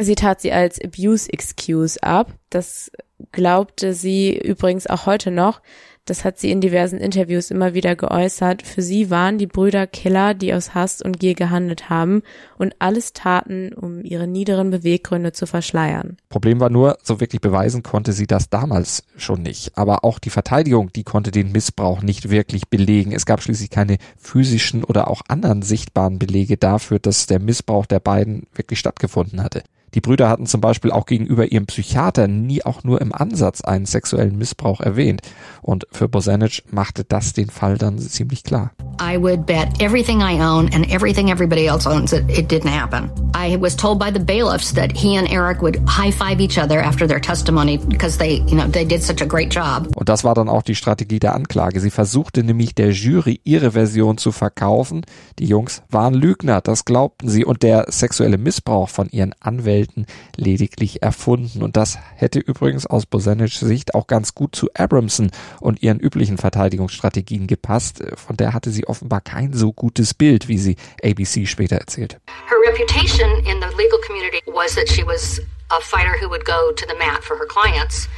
Sie 0.00 0.16
tat 0.16 0.40
sie 0.40 0.50
als 0.50 0.80
Abuse 0.80 1.32
Excuse 1.32 2.02
ab. 2.02 2.32
Das 2.50 2.90
glaubte 3.30 3.94
sie 3.94 4.36
übrigens 4.36 4.88
auch 4.88 5.06
heute 5.06 5.30
noch. 5.30 5.62
Das 6.08 6.24
hat 6.24 6.38
sie 6.38 6.50
in 6.50 6.62
diversen 6.62 6.98
Interviews 6.98 7.50
immer 7.50 7.74
wieder 7.74 7.94
geäußert. 7.94 8.62
Für 8.62 8.80
sie 8.80 9.10
waren 9.10 9.36
die 9.36 9.46
Brüder 9.46 9.86
Killer, 9.86 10.32
die 10.32 10.54
aus 10.54 10.74
Hass 10.74 11.02
und 11.02 11.20
Gier 11.20 11.34
gehandelt 11.34 11.90
haben 11.90 12.22
und 12.56 12.74
alles 12.78 13.12
taten, 13.12 13.74
um 13.74 14.02
ihre 14.02 14.26
niederen 14.26 14.70
Beweggründe 14.70 15.32
zu 15.32 15.46
verschleiern. 15.46 16.16
Problem 16.30 16.60
war 16.60 16.70
nur, 16.70 16.96
so 17.02 17.20
wirklich 17.20 17.42
beweisen 17.42 17.82
konnte 17.82 18.12
sie 18.12 18.26
das 18.26 18.48
damals 18.48 19.04
schon 19.18 19.42
nicht. 19.42 19.76
Aber 19.76 20.02
auch 20.02 20.18
die 20.18 20.30
Verteidigung, 20.30 20.90
die 20.94 21.04
konnte 21.04 21.30
den 21.30 21.52
Missbrauch 21.52 22.00
nicht 22.00 22.30
wirklich 22.30 22.68
belegen. 22.68 23.12
Es 23.12 23.26
gab 23.26 23.42
schließlich 23.42 23.68
keine 23.68 23.98
physischen 24.16 24.84
oder 24.84 25.08
auch 25.08 25.20
anderen 25.28 25.60
sichtbaren 25.60 26.18
Belege 26.18 26.56
dafür, 26.56 27.00
dass 27.00 27.26
der 27.26 27.38
Missbrauch 27.38 27.84
der 27.84 28.00
beiden 28.00 28.46
wirklich 28.54 28.78
stattgefunden 28.78 29.42
hatte. 29.42 29.62
Die 29.94 30.00
Brüder 30.00 30.28
hatten 30.28 30.46
zum 30.46 30.60
Beispiel 30.60 30.90
auch 30.90 31.06
gegenüber 31.06 31.50
ihrem 31.50 31.66
Psychiater 31.66 32.28
nie 32.28 32.64
auch 32.64 32.84
nur 32.84 33.00
im 33.00 33.14
Ansatz 33.14 33.60
einen 33.60 33.86
sexuellen 33.86 34.36
Missbrauch 34.36 34.80
erwähnt. 34.80 35.22
Und 35.62 35.86
für 35.90 36.08
Bosanic 36.08 36.62
machte 36.70 37.04
das 37.04 37.32
den 37.32 37.50
Fall 37.50 37.78
dann 37.78 37.98
ziemlich 37.98 38.44
klar. 38.44 38.72
I 39.00 39.16
would 39.16 39.46
bet 39.46 39.80
everything 39.80 40.20
I 40.20 40.40
own 40.42 40.68
and 40.74 40.90
everything 40.90 41.30
everybody 41.30 41.66
else 41.66 41.88
owns 41.88 42.10
that 42.10 42.28
it 42.28 42.50
didn't 42.50 42.70
happen. 42.70 43.10
I 43.34 43.56
was 43.60 43.76
told 43.76 43.98
by 43.98 44.10
the 44.12 44.18
bailiffs 44.18 44.72
that 44.74 44.90
he 44.92 45.16
and 45.16 45.30
Eric 45.30 45.62
would 45.62 45.78
high 45.86 46.12
five 46.12 46.40
each 46.40 46.58
other 46.58 46.82
after 46.82 47.06
their 47.06 47.20
testimony 47.20 47.78
because 47.78 48.18
they, 48.18 48.42
you 48.48 48.56
know, 48.56 48.66
they 48.66 48.84
did 48.84 49.02
such 49.02 49.22
a 49.22 49.26
great 49.26 49.54
job. 49.54 49.88
Und 49.94 50.08
das 50.08 50.24
war 50.24 50.34
dann 50.34 50.48
auch 50.48 50.62
die 50.62 50.74
Strategie 50.74 51.20
der 51.20 51.34
Anklage. 51.34 51.80
Sie 51.80 51.90
versuchte 51.90 52.42
nämlich 52.42 52.74
der 52.74 52.90
Jury 52.90 53.40
ihre 53.44 53.72
Version 53.72 54.18
zu 54.18 54.32
verkaufen. 54.32 55.02
Die 55.38 55.46
Jungs 55.46 55.82
waren 55.90 56.14
Lügner, 56.14 56.60
das 56.60 56.84
glaubten 56.84 57.28
sie. 57.28 57.44
Und 57.44 57.62
der 57.62 57.86
sexuelle 57.88 58.38
Missbrauch 58.38 58.88
von 58.88 59.08
ihren 59.10 59.34
Anwälten 59.40 59.77
Welten 59.78 60.06
lediglich 60.36 61.02
erfunden. 61.02 61.62
Und 61.62 61.76
das 61.76 61.98
hätte 62.16 62.40
übrigens 62.40 62.86
aus 62.86 63.06
Bosanics 63.06 63.60
Sicht 63.60 63.94
auch 63.94 64.06
ganz 64.06 64.34
gut 64.34 64.56
zu 64.56 64.68
Abramson 64.74 65.30
und 65.60 65.82
ihren 65.82 66.00
üblichen 66.00 66.36
Verteidigungsstrategien 66.36 67.46
gepasst. 67.46 68.02
Von 68.16 68.36
der 68.36 68.54
hatte 68.54 68.70
sie 68.70 68.86
offenbar 68.86 69.20
kein 69.20 69.52
so 69.52 69.72
gutes 69.72 70.14
Bild, 70.14 70.48
wie 70.48 70.58
sie 70.58 70.76
ABC 71.04 71.46
später 71.46 71.76
erzählte. 71.76 72.16
Her 72.48 72.58
reputation 72.66 73.30
in 73.46 73.60
the 73.60 73.70
legal 73.76 74.00
community 74.06 74.42
was 74.46 74.74
that 74.74 74.88
she 74.88 75.04
was 75.06 75.40
a 75.70 75.80
fighter 75.80 76.16
who 76.20 76.28
would 76.28 76.44
go 76.44 76.72
to 76.74 76.86
the 76.88 76.96
mat 76.98 77.22
for 77.22 77.36
her 77.38 77.46
clients. 77.46 78.08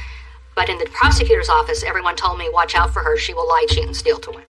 But 0.55 0.67
in 0.67 0.77
the 0.79 0.89
prosecutor's 0.91 1.49
office, 1.49 1.83
everyone 1.83 2.15
told 2.15 2.37
me, 2.37 2.49
watch 2.51 2.75
out 2.75 2.91
for 2.91 3.01
her. 3.03 3.17
She 3.17 3.33
will 3.33 3.47
lie, 3.47 3.65
cheat, 3.69 3.85
and 3.85 3.95
steal 3.95 4.19
to 4.19 4.31
win. 4.31 4.50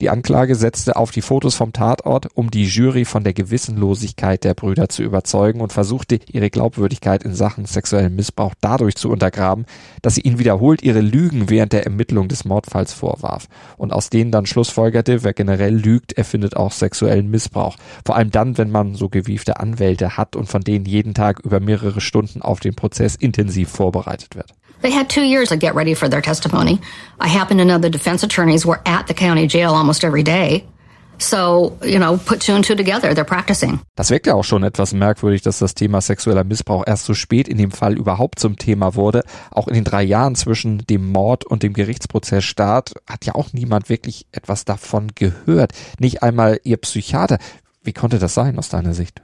Die 0.00 0.08
Anklage 0.08 0.54
setzte 0.54 0.96
auf 0.96 1.10
die 1.10 1.20
Fotos 1.20 1.56
vom 1.56 1.74
Tatort, 1.74 2.28
um 2.34 2.50
die 2.50 2.64
Jury 2.64 3.04
von 3.04 3.22
der 3.22 3.34
Gewissenlosigkeit 3.34 4.44
der 4.44 4.54
Brüder 4.54 4.88
zu 4.88 5.02
überzeugen 5.02 5.60
und 5.60 5.74
versuchte, 5.74 6.20
ihre 6.32 6.48
Glaubwürdigkeit 6.48 7.22
in 7.22 7.34
Sachen 7.34 7.66
sexuellen 7.66 8.16
Missbrauch 8.16 8.54
dadurch 8.62 8.94
zu 8.94 9.10
untergraben, 9.10 9.66
dass 10.00 10.14
sie 10.14 10.22
ihnen 10.22 10.38
wiederholt 10.38 10.82
ihre 10.82 11.02
Lügen 11.02 11.50
während 11.50 11.74
der 11.74 11.84
Ermittlung 11.84 12.28
des 12.28 12.46
Mordfalls 12.46 12.94
vorwarf 12.94 13.48
und 13.76 13.92
aus 13.92 14.08
denen 14.08 14.30
dann 14.30 14.46
schlussfolgerte, 14.46 15.22
wer 15.22 15.34
generell 15.34 15.76
lügt, 15.76 16.14
erfindet 16.14 16.56
auch 16.56 16.72
sexuellen 16.72 17.28
Missbrauch. 17.28 17.76
Vor 18.06 18.16
allem 18.16 18.30
dann, 18.30 18.56
wenn 18.56 18.70
man 18.70 18.94
so 18.94 19.10
gewiefte 19.10 19.60
Anwälte 19.60 20.16
hat 20.16 20.34
und 20.34 20.48
von 20.48 20.62
denen 20.62 20.86
jeden 20.86 21.12
Tag 21.12 21.40
über 21.40 21.60
mehrere 21.60 22.00
Stunden 22.00 22.40
auf 22.40 22.60
den 22.60 22.74
Prozess 22.74 23.16
intensiv 23.16 23.68
vorbereitet 23.68 24.34
wird. 24.34 24.54
They 24.82 24.90
had 24.90 25.08
two 25.08 25.22
years 25.22 25.48
to 25.50 25.56
get 25.56 25.74
ready 25.74 25.94
for 25.94 26.08
their 26.08 26.22
testimony. 26.22 26.80
I 27.20 27.28
happen 27.28 27.58
to 27.58 27.64
know 27.64 27.78
the 27.78 27.90
defense 27.90 28.24
attorneys 28.24 28.64
were 28.64 28.80
at 28.86 29.06
the 29.06 29.14
county 29.14 29.46
jail 29.46 29.74
almost 29.74 30.04
every 30.04 30.22
day. 30.22 30.66
So, 31.20 31.76
you 31.82 31.98
know, 31.98 32.16
put 32.16 32.40
two 32.40 32.54
and 32.54 32.64
two 32.64 32.74
together. 32.74 33.14
They're 33.14 33.24
practicing. 33.24 33.80
Das 33.94 34.10
wirkt 34.10 34.26
ja 34.26 34.34
auch 34.34 34.44
schon 34.44 34.62
etwas 34.62 34.94
merkwürdig, 34.94 35.42
dass 35.42 35.58
das 35.58 35.74
Thema 35.74 36.00
sexueller 36.00 36.44
Missbrauch 36.44 36.84
erst 36.86 37.04
so 37.04 37.12
spät 37.12 37.46
in 37.46 37.58
dem 37.58 37.72
Fall 37.72 37.98
überhaupt 37.98 38.38
zum 38.38 38.56
Thema 38.56 38.94
wurde. 38.94 39.22
Auch 39.50 39.68
in 39.68 39.74
den 39.74 39.84
drei 39.84 40.02
Jahren 40.02 40.34
zwischen 40.34 40.78
dem 40.78 41.12
Mord 41.12 41.44
und 41.44 41.62
dem 41.62 41.74
Gerichtsprozessstart 41.74 42.94
hat 43.06 43.26
ja 43.26 43.34
auch 43.34 43.52
niemand 43.52 43.90
wirklich 43.90 44.26
etwas 44.32 44.64
davon 44.64 45.08
gehört. 45.14 45.72
Nicht 45.98 46.22
einmal 46.22 46.58
ihr 46.64 46.78
Psychiater. 46.78 47.38
Wie 47.82 47.92
konnte 47.92 48.18
das 48.18 48.32
sein 48.32 48.58
aus 48.58 48.70
deiner 48.70 48.94
Sicht? 48.94 49.20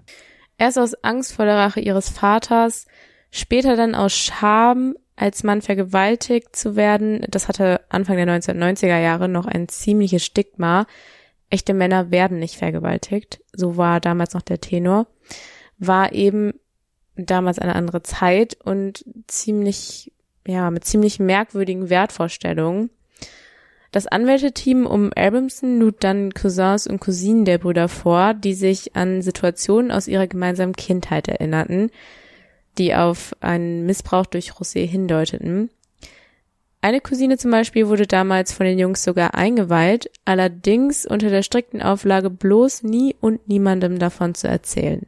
Erst 0.59 0.79
aus 0.79 0.95
Angst 1.03 1.35
vor 1.35 1.47
der 1.47 1.57
Rache 1.57 1.81
ihres 1.81 2.11
Vaters, 2.11 2.87
später 3.31 3.77
dann 3.77 3.95
aus 3.95 4.15
Scham, 4.15 4.95
als 5.17 5.43
Mann 5.43 5.63
vergewaltigt 5.63 6.55
zu 6.55 6.77
werden, 6.77 7.25
das 7.29 7.49
hatte 7.49 7.81
Anfang 7.89 8.17
der 8.17 8.27
1990er 8.27 9.01
Jahre 9.01 9.29
noch 9.29 9.47
ein 9.47 9.69
ziemliches 9.69 10.25
Stigma. 10.25 10.87
Echte 11.49 11.75
Männer 11.75 12.11
werden 12.11 12.39
nicht 12.39 12.57
vergewaltigt, 12.57 13.41
so 13.53 13.77
war 13.77 14.01
damals 14.01 14.35
noch 14.35 14.43
der 14.43 14.61
Tenor, 14.61 15.07
war 15.79 16.13
eben 16.13 16.53
damals 17.17 17.59
eine 17.59 17.75
andere 17.75 18.03
Zeit 18.03 18.59
und 18.63 19.05
ziemlich, 19.27 20.13
ja, 20.47 20.71
mit 20.71 20.85
ziemlich 20.85 21.19
merkwürdigen 21.19 21.89
Wertvorstellungen. 21.89 22.91
Das 23.93 24.07
Anwälteteam 24.07 24.85
um 24.85 25.13
Abramson 25.15 25.81
lud 25.81 25.97
dann 26.01 26.35
Cousins 26.35 26.87
und 26.87 27.01
Cousinen 27.01 27.47
der 27.47 27.57
Brüder 27.57 27.89
vor, 27.89 28.35
die 28.35 28.53
sich 28.53 28.95
an 28.95 29.23
Situationen 29.23 29.91
aus 29.91 30.09
ihrer 30.09 30.27
gemeinsamen 30.27 30.75
Kindheit 30.75 31.29
erinnerten, 31.29 31.91
die 32.79 32.95
auf 32.95 33.35
einen 33.41 33.87
Missbrauch 33.87 34.27
durch 34.27 34.53
José 34.53 34.87
hindeuteten. 34.87 35.71
Eine 36.83 37.01
Cousine 37.01 37.37
zum 37.37 37.51
Beispiel 37.51 37.89
wurde 37.89 38.07
damals 38.07 38.53
von 38.53 38.65
den 38.65 38.79
Jungs 38.79 39.03
sogar 39.03 39.35
eingeweiht, 39.35 40.11
allerdings 40.25 41.05
unter 41.05 41.31
der 41.31 41.43
strikten 41.43 41.83
Auflage 41.83 42.31
bloß 42.31 42.85
nie 42.85 43.17
und 43.21 43.49
niemandem 43.49 43.99
davon 43.99 44.35
zu 44.35 44.47
erzählen. 44.47 45.07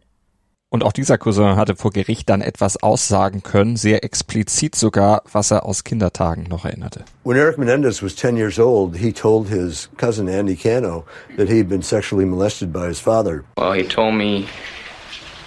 Und 0.70 0.84
auch 0.84 0.92
dieser 0.92 1.16
Cousin 1.16 1.56
hatte 1.56 1.76
vor 1.76 1.92
Gericht 1.92 2.28
dann 2.28 2.42
etwas 2.42 2.82
aussagen 2.82 3.42
können, 3.42 3.76
sehr 3.76 4.04
explizit 4.04 4.74
sogar, 4.74 5.22
was 5.32 5.50
er 5.50 5.64
aus 5.64 5.82
Kindertagen 5.82 6.42
noch 6.42 6.66
erinnerte. 6.66 7.04
When 7.24 7.38
Eric 7.38 7.56
Menendez 7.56 8.02
was 8.02 8.14
10 8.16 8.36
years 8.36 8.58
old, 8.58 8.94
he 8.94 9.10
told 9.10 9.48
his 9.48 9.88
cousin 9.96 10.28
Andy 10.28 10.56
Cano 10.56 11.04
that 11.38 11.48
he 11.48 11.58
had 11.58 11.68
been 11.68 11.82
sexually 11.82 12.26
molested 12.26 12.70
by 12.70 12.86
his 12.86 13.00
father. 13.00 13.44
Well, 13.56 13.72
he 13.72 13.84
told 13.84 14.14
me 14.14 14.46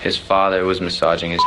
his 0.01 0.17
father 0.17 0.65
was 0.65 0.81
massaging 0.81 1.31
his 1.31 1.41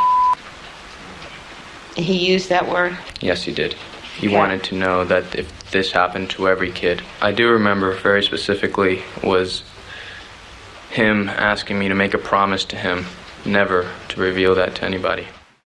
He 1.97 2.33
used 2.33 2.49
that 2.49 2.69
word? 2.69 2.97
Yes, 3.21 3.45
he 3.45 3.53
did. 3.53 3.75
He 4.19 4.29
okay. 4.29 4.37
wanted 4.37 4.63
to 4.65 4.75
know 4.75 5.05
that 5.05 5.35
if 5.35 5.71
this 5.71 5.93
happened 5.93 6.31
to 6.31 6.49
every 6.49 6.71
kid. 6.71 7.03
I 7.21 7.33
do 7.33 7.51
remember 7.51 7.95
very 7.95 8.23
specifically 8.23 9.03
was 9.23 9.65
him 10.91 11.29
asking 11.29 11.79
me 11.79 11.89
to 11.89 11.95
make 11.95 12.15
a 12.15 12.19
promise 12.19 12.65
to 12.67 12.77
him 12.77 13.07
never 13.45 13.91
to 14.09 14.21
reveal 14.21 14.55
that 14.55 14.77
to 14.77 14.85
anybody. 14.85 15.27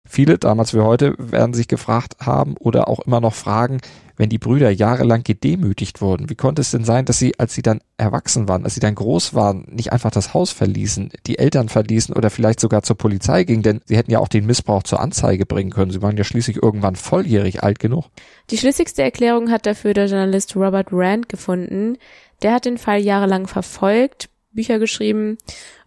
Viele, 0.09 0.39
damals 0.39 0.75
wie 0.75 0.81
heute, 0.81 1.15
werden 1.19 1.53
sich 1.53 1.69
gefragt 1.69 2.17
haben 2.21 2.57
oder 2.59 2.89
auch 2.89 3.01
immer 3.01 3.21
noch 3.21 3.35
fragen, 3.35 3.79
wenn 4.17 4.29
die 4.29 4.39
Brüder 4.39 4.71
jahrelang 4.71 5.23
gedemütigt 5.23 6.01
wurden, 6.01 6.29
wie 6.29 6.35
konnte 6.35 6.63
es 6.63 6.73
denn 6.73 6.85
sein, 6.85 7.05
dass 7.05 7.19
sie, 7.19 7.39
als 7.39 7.55
sie 7.55 7.63
dann 7.63 7.81
erwachsen 7.99 8.49
waren, 8.49 8.65
als 8.65 8.75
sie 8.75 8.81
dann 8.81 8.95
groß 8.95 9.35
waren, 9.35 9.67
nicht 9.71 9.93
einfach 9.93 10.11
das 10.11 10.35
Haus 10.35 10.51
verließen, 10.51 11.11
die 11.27 11.39
Eltern 11.39 11.69
verließen 11.69 12.15
oder 12.15 12.31
vielleicht 12.31 12.59
sogar 12.59 12.83
zur 12.83 12.99
Polizei 12.99 13.45
gingen, 13.45 13.63
denn 13.63 13.81
sie 13.85 13.97
hätten 13.97 14.11
ja 14.11 14.19
auch 14.19 14.29
den 14.29 14.47
Missbrauch 14.47 14.83
zur 14.83 15.01
Anzeige 15.01 15.47
bringen 15.47 15.71
können. 15.71 15.93
Sie 15.93 16.03
waren 16.03 16.17
ja 16.17 16.25
schließlich 16.25 16.61
irgendwann 16.63 16.97
volljährig 16.97 17.63
alt 17.63 17.79
genug. 17.79 18.07
Die 18.51 18.59
schlüssigste 18.59 19.03
Erklärung 19.03 19.51
hat 19.51 19.67
dafür 19.67 19.95
der 19.95 20.07
Journalist 20.07 20.57
Robert 20.57 20.89
Rand 20.91 21.29
gefunden. 21.29 21.97
Der 22.43 22.55
hat 22.55 22.65
den 22.65 22.79
Fall 22.79 23.01
jahrelang 23.01 23.47
verfolgt, 23.47 24.31
Bücher 24.53 24.79
geschrieben 24.79 25.39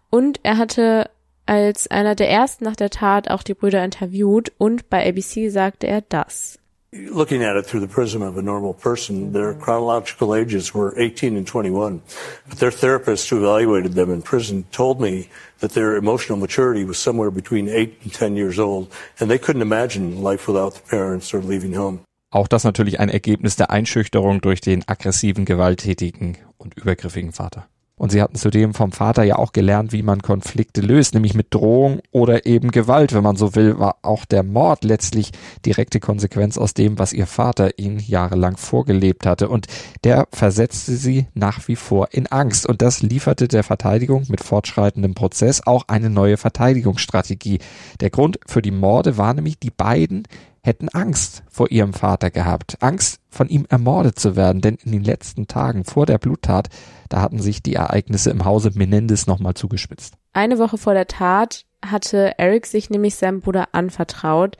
und 0.08 0.40
er 0.42 0.56
hatte 0.56 1.10
als 1.46 1.86
einer 1.88 2.14
der 2.14 2.30
ersten 2.30 2.64
nach 2.64 2.76
der 2.76 2.90
Tat 2.90 3.30
auch 3.30 3.42
die 3.42 3.54
Brüder 3.54 3.84
interviewt 3.84 4.52
und 4.58 4.88
bei 4.90 5.08
ABC 5.08 5.48
sagte 5.48 5.86
er 5.86 6.02
das. 6.02 6.58
Looking 6.94 7.42
at 7.42 7.56
it 7.56 7.66
through 7.66 7.80
the 7.80 7.86
prism 7.86 8.20
of 8.20 8.36
a 8.36 8.42
normal 8.42 8.74
person, 8.74 9.32
their 9.32 9.54
chronological 9.54 10.34
ages 10.34 10.74
were 10.74 10.92
18 10.98 11.38
and 11.38 11.46
21. 11.46 12.02
But 12.46 12.58
their 12.58 12.70
therapist 12.70 13.30
who 13.30 13.38
evaluated 13.38 13.94
them 13.94 14.12
in 14.12 14.20
prison 14.20 14.66
told 14.72 15.00
me 15.00 15.28
that 15.60 15.72
their 15.72 15.96
emotional 15.96 16.38
maturity 16.38 16.84
was 16.86 16.98
somewhere 16.98 17.30
between 17.30 17.66
8 17.66 17.96
and 18.04 18.12
10 18.12 18.36
years 18.36 18.58
old, 18.58 18.88
and 19.18 19.30
they 19.30 19.38
couldn't 19.38 19.62
imagine 19.62 20.22
life 20.22 20.46
without 20.46 20.74
the 20.74 20.82
parents 20.86 21.32
or 21.32 21.40
leaving 21.40 21.74
home. 21.74 22.00
Auch 22.30 22.46
das 22.46 22.64
natürlich 22.64 23.00
ein 23.00 23.08
Ergebnis 23.08 23.56
der 23.56 23.70
Einschüchterung 23.70 24.42
durch 24.42 24.60
den 24.60 24.86
aggressiven, 24.86 25.46
gewalttätigen 25.46 26.36
und 26.58 26.74
übergriffigen 26.76 27.32
Vater. 27.32 27.68
Und 28.02 28.10
sie 28.10 28.20
hatten 28.20 28.34
zudem 28.34 28.74
vom 28.74 28.90
Vater 28.90 29.22
ja 29.22 29.36
auch 29.36 29.52
gelernt, 29.52 29.92
wie 29.92 30.02
man 30.02 30.22
Konflikte 30.22 30.80
löst, 30.80 31.14
nämlich 31.14 31.34
mit 31.34 31.54
Drohung 31.54 32.00
oder 32.10 32.46
eben 32.46 32.72
Gewalt, 32.72 33.14
wenn 33.14 33.22
man 33.22 33.36
so 33.36 33.54
will, 33.54 33.78
war 33.78 33.98
auch 34.02 34.24
der 34.24 34.42
Mord 34.42 34.82
letztlich 34.82 35.30
direkte 35.64 36.00
Konsequenz 36.00 36.58
aus 36.58 36.74
dem, 36.74 36.98
was 36.98 37.12
ihr 37.12 37.28
Vater 37.28 37.78
ihnen 37.78 38.00
jahrelang 38.00 38.56
vorgelebt 38.56 39.24
hatte. 39.24 39.48
Und 39.48 39.68
der 40.02 40.26
versetzte 40.32 40.96
sie 40.96 41.28
nach 41.34 41.68
wie 41.68 41.76
vor 41.76 42.08
in 42.10 42.26
Angst. 42.26 42.66
Und 42.66 42.82
das 42.82 43.02
lieferte 43.02 43.46
der 43.46 43.62
Verteidigung 43.62 44.24
mit 44.26 44.42
fortschreitendem 44.42 45.14
Prozess 45.14 45.64
auch 45.64 45.84
eine 45.86 46.10
neue 46.10 46.38
Verteidigungsstrategie. 46.38 47.60
Der 48.00 48.10
Grund 48.10 48.40
für 48.48 48.62
die 48.62 48.72
Morde 48.72 49.16
war 49.16 49.32
nämlich, 49.32 49.60
die 49.60 49.70
beiden 49.70 50.24
hätten 50.62 50.88
Angst 50.90 51.42
vor 51.50 51.70
ihrem 51.70 51.92
Vater 51.92 52.30
gehabt, 52.30 52.76
Angst 52.80 53.20
von 53.30 53.48
ihm 53.48 53.66
ermordet 53.68 54.18
zu 54.18 54.36
werden, 54.36 54.60
denn 54.60 54.76
in 54.84 54.92
den 54.92 55.04
letzten 55.04 55.48
Tagen 55.48 55.84
vor 55.84 56.06
der 56.06 56.18
Bluttat, 56.18 56.68
da 57.08 57.20
hatten 57.20 57.40
sich 57.40 57.62
die 57.62 57.74
Ereignisse 57.74 58.30
im 58.30 58.44
Hause 58.44 58.70
Menendez 58.74 59.26
nochmal 59.26 59.54
zugespitzt. 59.54 60.14
Eine 60.32 60.58
Woche 60.58 60.78
vor 60.78 60.94
der 60.94 61.08
Tat 61.08 61.64
hatte 61.84 62.38
Eric 62.38 62.66
sich 62.66 62.90
nämlich 62.90 63.16
seinem 63.16 63.40
Bruder 63.40 63.70
anvertraut, 63.72 64.56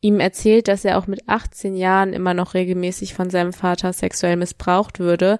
ihm 0.00 0.20
erzählt, 0.20 0.68
dass 0.68 0.84
er 0.84 0.98
auch 0.98 1.06
mit 1.06 1.28
18 1.28 1.74
Jahren 1.74 2.12
immer 2.12 2.32
noch 2.32 2.54
regelmäßig 2.54 3.14
von 3.14 3.28
seinem 3.28 3.52
Vater 3.52 3.92
sexuell 3.92 4.36
missbraucht 4.36 5.00
würde 5.00 5.38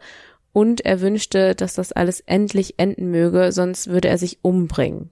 und 0.53 0.81
er 0.81 1.01
wünschte, 1.01 1.55
dass 1.55 1.75
das 1.75 1.93
alles 1.93 2.21
endlich 2.21 2.79
enden 2.79 3.11
möge, 3.11 3.53
sonst 3.53 3.89
würde 3.89 4.09
er 4.09 4.19
sich 4.19 4.41
umbringen. 4.43 5.11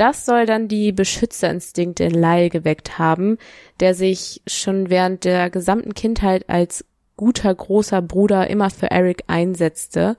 Das 0.00 0.24
soll 0.24 0.46
dann 0.46 0.66
die 0.66 0.92
Beschützerinstinkte 0.92 2.04
in 2.04 2.14
Lyle 2.14 2.48
geweckt 2.48 2.98
haben, 2.98 3.36
der 3.80 3.94
sich 3.94 4.40
schon 4.46 4.88
während 4.88 5.26
der 5.26 5.50
gesamten 5.50 5.92
Kindheit 5.92 6.48
als 6.48 6.86
guter 7.18 7.54
großer 7.54 8.00
Bruder 8.00 8.48
immer 8.48 8.70
für 8.70 8.90
Eric 8.90 9.24
einsetzte. 9.26 10.16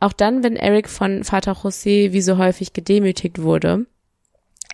Auch 0.00 0.12
dann, 0.12 0.42
wenn 0.42 0.54
Eric 0.54 0.90
von 0.90 1.24
Vater 1.24 1.52
José 1.52 2.12
wie 2.12 2.20
so 2.20 2.36
häufig 2.36 2.74
gedemütigt 2.74 3.40
wurde. 3.40 3.86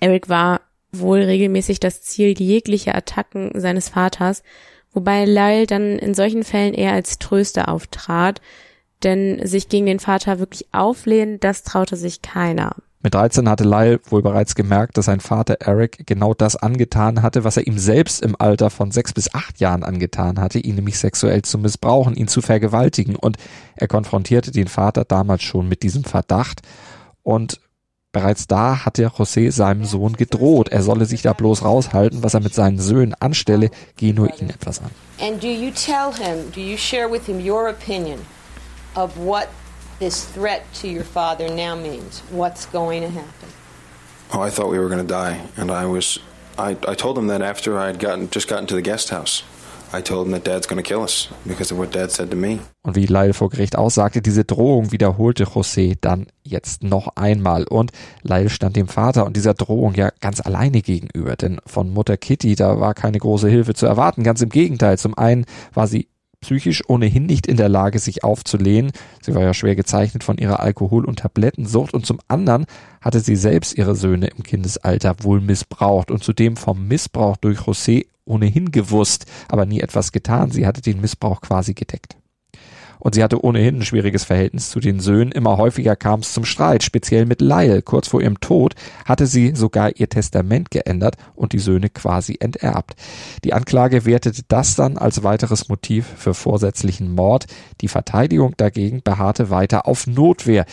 Eric 0.00 0.28
war 0.28 0.62
wohl 0.90 1.21
regelmäßig 1.21 1.78
das 1.78 2.02
Ziel 2.02 2.37
jeglicher 2.37 2.97
Attacken 2.97 3.52
seines 3.54 3.90
Vaters, 3.90 4.42
wobei 4.92 5.25
Lyle 5.25 5.68
dann 5.68 6.00
in 6.00 6.14
solchen 6.14 6.42
Fällen 6.42 6.75
eher 6.75 6.95
als 6.95 7.21
Tröster 7.21 7.68
auftrat, 7.68 8.40
denn 9.04 9.47
sich 9.47 9.68
gegen 9.68 9.87
den 9.87 10.00
Vater 10.00 10.40
wirklich 10.40 10.66
auflehnen, 10.73 11.38
das 11.38 11.62
traute 11.62 11.95
sich 11.95 12.23
keiner. 12.23 12.75
Mit 13.06 13.14
13 13.14 13.48
hatte 13.48 13.62
Lyle 13.62 14.00
wohl 14.10 14.20
bereits 14.20 14.56
gemerkt, 14.56 14.98
dass 14.98 15.04
sein 15.04 15.20
Vater 15.20 15.58
Eric 15.60 16.08
genau 16.08 16.34
das 16.34 16.56
angetan 16.56 17.22
hatte, 17.22 17.44
was 17.44 17.56
er 17.56 17.68
ihm 17.68 17.78
selbst 17.78 18.20
im 18.20 18.34
Alter 18.36 18.68
von 18.68 18.90
sechs 18.90 19.12
bis 19.12 19.32
acht 19.32 19.60
Jahren 19.60 19.84
angetan 19.84 20.40
hatte, 20.40 20.58
ihn 20.58 20.75
nämlich 20.75 20.98
sexuell 20.98 21.42
zu 21.42 21.56
missbrauchen, 21.56 22.16
ihn 22.16 22.26
zu 22.26 22.42
vergewaltigen. 22.42 23.14
Und 23.14 23.36
er 23.76 23.86
konfrontierte 23.86 24.50
den 24.50 24.66
Vater 24.66 25.04
damals 25.04 25.44
schon 25.44 25.68
mit 25.68 25.84
diesem 25.84 26.02
Verdacht. 26.02 26.62
Und 27.22 27.60
Bereits 28.10 28.46
da 28.46 28.84
hatte 28.86 29.08
José 29.08 29.52
seinem 29.52 29.84
Sohn 29.84 30.14
gedroht, 30.14 30.70
er 30.70 30.82
solle 30.82 31.04
sich 31.04 31.20
da 31.20 31.34
bloß 31.34 31.62
raushalten, 31.62 32.22
was 32.22 32.32
er 32.32 32.40
mit 32.40 32.54
seinen 32.54 32.78
Söhnen 32.78 33.14
anstelle, 33.14 33.70
gehe 33.96 34.14
nur 34.14 34.30
ihn 34.40 34.48
etwas 34.48 34.80
an. 34.80 34.90
And 35.20 35.40
do 35.42 35.48
you 35.48 35.70
tell 35.70 36.14
him, 36.14 36.50
do 36.52 36.60
you 36.60 36.78
share 36.78 37.12
with 37.12 37.26
him 37.26 37.46
your 37.46 37.68
opinion 37.68 38.18
of 38.94 39.10
what 39.18 39.48
this 39.98 40.24
threat 40.24 40.62
to 40.74 40.88
your 40.88 41.04
father 41.04 41.48
now 41.48 41.74
means? 41.74 42.20
What's 42.30 42.66
going 42.66 43.02
to 43.02 43.08
happen? 43.08 43.48
Oh, 44.32 44.40
I 44.40 44.50
thought 44.50 44.70
we 44.70 44.78
were 44.78 44.88
going 44.88 45.06
to 45.06 45.06
die, 45.06 45.40
and 45.56 45.70
I 45.70 45.86
was. 45.86 46.18
I, 46.58 46.70
I 46.88 46.94
told 46.94 47.18
him 47.18 47.26
that 47.28 47.42
after 47.42 47.78
I 47.78 47.86
had 47.86 47.98
gotten 47.98 48.28
just 48.30 48.48
gotten 48.48 48.66
to 48.66 48.74
the 48.74 48.82
guest 48.82 49.10
house. 49.10 49.42
I 49.92 50.02
told 50.02 50.26
him 50.26 50.32
that 50.32 50.44
Dad's 50.44 50.66
going 50.66 50.82
to 50.82 50.86
kill 50.86 51.02
us 51.02 51.28
because 51.46 51.70
of 51.70 51.78
what 51.78 51.92
Dad 51.92 52.10
said 52.10 52.30
to 52.30 52.36
me. 52.36 52.58
Und 52.82 52.96
wie 52.96 53.06
Lyle 53.06 53.34
vor 53.34 53.50
Gericht 53.50 53.76
aussagte, 53.76 54.20
diese 54.20 54.44
Drohung 54.44 54.90
wiederholte 54.90 55.44
José 55.44 55.96
dann 56.00 56.26
jetzt 56.42 56.82
noch 56.82 57.16
einmal. 57.16 57.64
Und 57.64 57.92
Lyle 58.22 58.50
stand 58.50 58.76
dem 58.76 58.88
Vater 58.88 59.24
und 59.26 59.36
dieser 59.36 59.54
Drohung 59.54 59.94
ja 59.94 60.10
ganz 60.20 60.40
alleine 60.40 60.82
gegenüber, 60.82 61.36
denn 61.36 61.60
von 61.66 61.90
Mutter 61.90 62.16
Kitty, 62.16 62.56
da 62.56 62.80
war 62.80 62.94
keine 62.94 63.18
große 63.18 63.48
Hilfe 63.48 63.74
zu 63.74 63.86
erwarten. 63.86 64.24
Ganz 64.24 64.42
im 64.42 64.48
Gegenteil. 64.48 64.98
Zum 64.98 65.16
einen 65.16 65.46
war 65.72 65.86
sie 65.86 66.08
psychisch 66.40 66.83
ohnehin 66.88 67.26
nicht 67.26 67.47
in 67.47 67.57
der 67.57 67.69
Lage, 67.69 67.99
sich 67.99 68.25
aufzulehnen. 68.25 68.93
Sie 69.23 69.35
war 69.35 69.43
ja 69.43 69.55
schwer 69.55 69.76
gezeichnet 69.76 70.25
von 70.25 70.38
ihrer 70.38 70.61
Alkohol- 70.61 71.05
und 71.05 71.21
Tablettensucht 71.21 71.95
und 71.95 72.07
zum 72.07 72.19
anderen 72.28 72.66
hatte 73.00 73.21
sie 73.21 73.37
selbst 73.37 73.76
ihre 73.76 73.95
Söhne 73.95 74.28
im 74.28 74.43
Kindesalter 74.43 75.16
wohl 75.23 75.40
missbraucht 75.40 76.11
und 76.11 76.23
zudem 76.23 76.57
vom 76.57 76.87
Missbrauch 76.88 77.37
durch 77.37 77.61
José 77.61 78.07
ohnehin 78.25 78.73
gewusst, 78.73 79.26
aber 79.49 79.66
nie 79.66 79.81
etwas 79.81 80.12
getan. 80.12 80.50
Sie 80.50 80.66
hatte 80.66 80.83
den 80.83 81.00
Missbrauch 81.00 81.40
quasi 81.40 81.75
gedeckt. 81.75 82.16
Und 83.06 83.14
sie 83.14 83.22
hatte 83.22 83.44
ohnehin 83.44 83.78
ein 83.78 83.84
schwieriges 83.84 84.25
Verhältnis 84.25 84.68
zu 84.68 84.80
den 84.80 84.98
Söhnen. 84.98 85.30
Immer 85.30 85.58
häufiger 85.58 85.94
kam 85.94 86.18
es 86.18 86.32
zum 86.32 86.44
Streit, 86.44 86.82
speziell 86.82 87.25
mit 87.25 87.40
Lyle. 87.40 87.80
Kurz 87.80 88.08
vor 88.08 88.20
ihrem 88.20 88.40
Tod 88.40 88.75
hatte 89.04 89.26
sie 89.26 89.54
sogar 89.54 89.94
ihr 89.94 90.08
Testament 90.08 90.72
geändert 90.72 91.14
und 91.36 91.52
die 91.52 91.60
Söhne 91.60 91.88
quasi 91.88 92.36
enterbt. 92.40 92.96
Die 93.44 93.52
Anklage 93.52 94.06
wertete 94.06 94.42
das 94.48 94.75
dann 94.75 94.98
als 94.98 95.22
weiteres 95.22 95.68
Motiv 95.68 96.04
für 96.16 96.34
vorsätzlichen 96.34 97.14
Mord. 97.14 97.46
Die 97.80 97.86
Verteidigung 97.86 98.54
dagegen 98.56 99.02
beharrte 99.04 99.50
weiter 99.50 99.86
auf 99.86 100.08
Notwehr. 100.08 100.66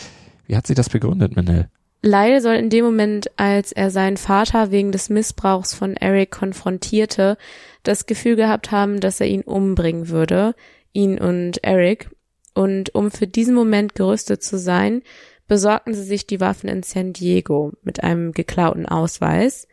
Wie 0.48 0.56
hat 0.56 0.66
sie 0.66 0.74
das 0.74 0.88
begründet, 0.88 1.36
Manel? 1.36 1.68
Lyle 2.02 2.40
soll 2.40 2.56
in 2.56 2.68
dem 2.68 2.84
Moment, 2.84 3.30
als 3.36 3.70
er 3.70 3.92
seinen 3.92 4.16
Vater 4.16 4.72
wegen 4.72 4.90
des 4.90 5.08
Missbrauchs 5.08 5.72
von 5.72 5.96
Eric 5.96 6.32
konfrontierte, 6.32 7.38
das 7.84 8.06
Gefühl 8.06 8.34
gehabt 8.34 8.72
haben, 8.72 8.98
dass 8.98 9.20
er 9.20 9.28
ihn 9.28 9.42
umbringen 9.42 10.08
würde, 10.08 10.56
ihn 10.92 11.20
und 11.20 11.62
Eric. 11.62 12.10
Und 12.54 12.94
um 12.94 13.10
für 13.10 13.26
diesen 13.26 13.54
Moment 13.54 13.94
gerüstet 13.94 14.42
zu 14.42 14.58
sein, 14.58 15.02
besorgten 15.48 15.92
sie 15.92 16.04
sich 16.04 16.26
die 16.26 16.40
Waffen 16.40 16.68
in 16.68 16.82
San 16.82 17.12
Diego 17.12 17.72
mit 17.82 18.02
einem 18.02 18.32
geklauten 18.32 18.86
Ausweis. 18.86 19.68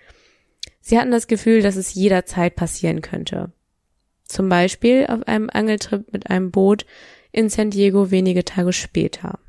Sie 0.81 0.97
hatten 0.97 1.11
das 1.11 1.27
Gefühl, 1.27 1.61
dass 1.61 1.75
es 1.75 1.93
jederzeit 1.93 2.55
passieren 2.55 3.01
könnte. 3.01 3.51
Zum 4.25 4.49
Beispiel 4.49 5.05
auf 5.07 5.27
einem 5.27 5.49
Angeltrip 5.51 6.11
mit 6.11 6.29
einem 6.29 6.51
Boot 6.51 6.85
in 7.31 7.49
San 7.49 7.69
Diego 7.69 8.11
wenige 8.11 8.43
Tage 8.43 8.73
später. 8.73 9.39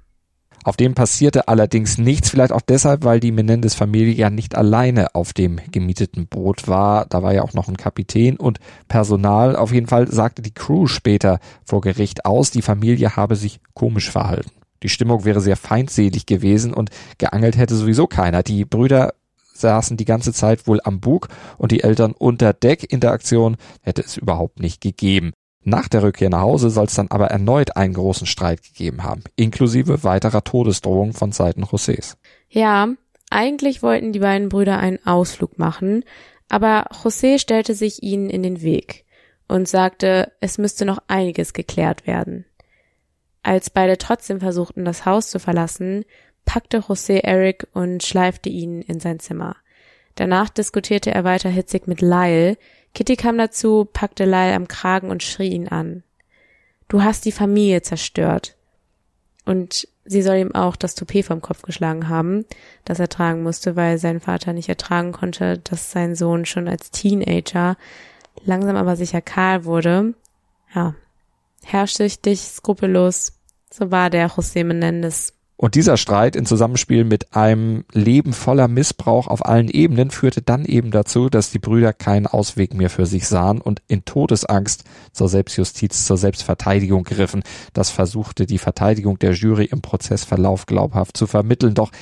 Auf 0.64 0.76
dem 0.76 0.94
passierte 0.94 1.48
allerdings 1.48 1.98
nichts, 1.98 2.30
vielleicht 2.30 2.52
auch 2.52 2.60
deshalb, 2.60 3.04
weil 3.04 3.18
die 3.18 3.32
Menendez-Familie 3.32 4.14
ja 4.14 4.30
nicht 4.30 4.54
alleine 4.54 5.14
auf 5.14 5.32
dem 5.32 5.60
gemieteten 5.70 6.28
Boot 6.28 6.68
war. 6.68 7.06
Da 7.06 7.22
war 7.22 7.34
ja 7.34 7.42
auch 7.42 7.52
noch 7.52 7.68
ein 7.68 7.76
Kapitän 7.76 8.36
und 8.36 8.60
Personal. 8.86 9.56
Auf 9.56 9.72
jeden 9.72 9.88
Fall 9.88 10.10
sagte 10.10 10.40
die 10.40 10.54
Crew 10.54 10.86
später 10.86 11.40
vor 11.64 11.80
Gericht 11.80 12.24
aus, 12.24 12.50
die 12.50 12.62
Familie 12.62 13.16
habe 13.16 13.34
sich 13.34 13.60
komisch 13.74 14.10
verhalten. 14.10 14.50
Die 14.84 14.88
Stimmung 14.88 15.24
wäre 15.24 15.40
sehr 15.40 15.56
feindselig 15.56 16.26
gewesen 16.26 16.72
und 16.74 16.90
geangelt 17.18 17.56
hätte 17.56 17.74
sowieso 17.74 18.06
keiner. 18.06 18.42
Die 18.42 18.64
Brüder 18.64 19.14
saßen 19.54 19.96
die 19.96 20.04
ganze 20.04 20.32
Zeit 20.32 20.66
wohl 20.66 20.80
am 20.84 21.00
Bug 21.00 21.28
und 21.58 21.72
die 21.72 21.82
Eltern 21.82 22.12
unter 22.12 22.52
Deck. 22.52 22.92
Interaktion 22.92 23.56
hätte 23.82 24.02
es 24.02 24.16
überhaupt 24.16 24.60
nicht 24.60 24.80
gegeben. 24.80 25.32
Nach 25.64 25.88
der 25.88 26.02
Rückkehr 26.02 26.30
nach 26.30 26.40
Hause 26.40 26.70
soll 26.70 26.86
es 26.86 26.94
dann 26.94 27.10
aber 27.10 27.28
erneut 27.28 27.76
einen 27.76 27.94
großen 27.94 28.26
Streit 28.26 28.62
gegeben 28.62 29.04
haben, 29.04 29.22
inklusive 29.36 30.02
weiterer 30.02 30.42
Todesdrohungen 30.42 31.12
von 31.12 31.30
Seiten 31.30 31.64
Josés. 31.64 32.16
Ja, 32.48 32.88
eigentlich 33.30 33.82
wollten 33.82 34.12
die 34.12 34.18
beiden 34.18 34.48
Brüder 34.48 34.78
einen 34.78 35.04
Ausflug 35.06 35.58
machen, 35.58 36.04
aber 36.48 36.86
José 36.92 37.38
stellte 37.38 37.74
sich 37.74 38.02
ihnen 38.02 38.28
in 38.28 38.42
den 38.42 38.60
Weg 38.60 39.04
und 39.48 39.68
sagte, 39.68 40.32
es 40.40 40.58
müsste 40.58 40.84
noch 40.84 40.98
einiges 41.06 41.52
geklärt 41.52 42.06
werden. 42.06 42.44
Als 43.42 43.70
beide 43.70 43.98
trotzdem 43.98 44.40
versuchten, 44.40 44.84
das 44.84 45.06
Haus 45.06 45.30
zu 45.30 45.38
verlassen, 45.38 46.04
packte 46.44 46.80
José 46.80 47.20
Eric 47.22 47.66
und 47.72 48.02
schleifte 48.02 48.48
ihn 48.48 48.82
in 48.82 49.00
sein 49.00 49.20
Zimmer. 49.20 49.56
Danach 50.14 50.50
diskutierte 50.50 51.10
er 51.10 51.24
weiter 51.24 51.48
hitzig 51.48 51.86
mit 51.86 52.00
Lyle, 52.00 52.56
Kitty 52.94 53.16
kam 53.16 53.38
dazu, 53.38 53.88
packte 53.90 54.24
Lyle 54.24 54.54
am 54.54 54.68
Kragen 54.68 55.10
und 55.10 55.22
schrie 55.22 55.50
ihn 55.50 55.68
an. 55.68 56.02
Du 56.88 57.02
hast 57.02 57.24
die 57.24 57.32
Familie 57.32 57.82
zerstört. 57.82 58.56
Und 59.44 59.88
sie 60.04 60.22
soll 60.22 60.36
ihm 60.36 60.54
auch 60.54 60.76
das 60.76 60.94
Toupet 60.94 61.24
vom 61.24 61.40
Kopf 61.40 61.62
geschlagen 61.62 62.08
haben, 62.08 62.44
das 62.84 63.00
er 63.00 63.08
tragen 63.08 63.42
musste, 63.42 63.76
weil 63.76 63.98
sein 63.98 64.20
Vater 64.20 64.52
nicht 64.52 64.68
ertragen 64.68 65.12
konnte, 65.12 65.58
dass 65.58 65.90
sein 65.90 66.14
Sohn 66.14 66.44
schon 66.44 66.68
als 66.68 66.90
Teenager 66.90 67.76
langsam 68.44 68.76
aber 68.76 68.96
sicher 68.96 69.20
kahl 69.20 69.64
wurde. 69.64 70.14
Ja, 70.74 70.94
herrschsüchtig, 71.64 72.40
skrupellos, 72.40 73.38
so 73.70 73.90
war 73.90 74.10
der 74.10 74.30
José 74.30 74.64
Menendez. 74.64 75.34
Und 75.56 75.76
dieser 75.76 75.96
Streit 75.96 76.34
in 76.34 76.44
Zusammenspiel 76.44 77.04
mit 77.04 77.36
einem 77.36 77.84
Leben 77.92 78.32
voller 78.32 78.66
Missbrauch 78.66 79.28
auf 79.28 79.46
allen 79.46 79.68
Ebenen 79.68 80.10
führte 80.10 80.42
dann 80.42 80.64
eben 80.64 80.90
dazu, 80.90 81.28
dass 81.28 81.50
die 81.50 81.60
Brüder 81.60 81.92
keinen 81.92 82.26
Ausweg 82.26 82.74
mehr 82.74 82.90
für 82.90 83.06
sich 83.06 83.28
sahen 83.28 83.60
und 83.60 83.80
in 83.86 84.04
Todesangst 84.04 84.82
zur 85.12 85.28
Selbstjustiz, 85.28 86.04
zur 86.04 86.16
Selbstverteidigung 86.16 87.04
griffen. 87.04 87.44
Das 87.74 87.90
versuchte 87.90 88.46
die 88.46 88.58
Verteidigung 88.58 89.20
der 89.20 89.34
Jury 89.34 89.66
im 89.66 89.82
Prozessverlauf 89.82 90.66
glaubhaft 90.66 91.16
zu 91.16 91.28
vermitteln. 91.28 91.74
Doch 91.74 91.92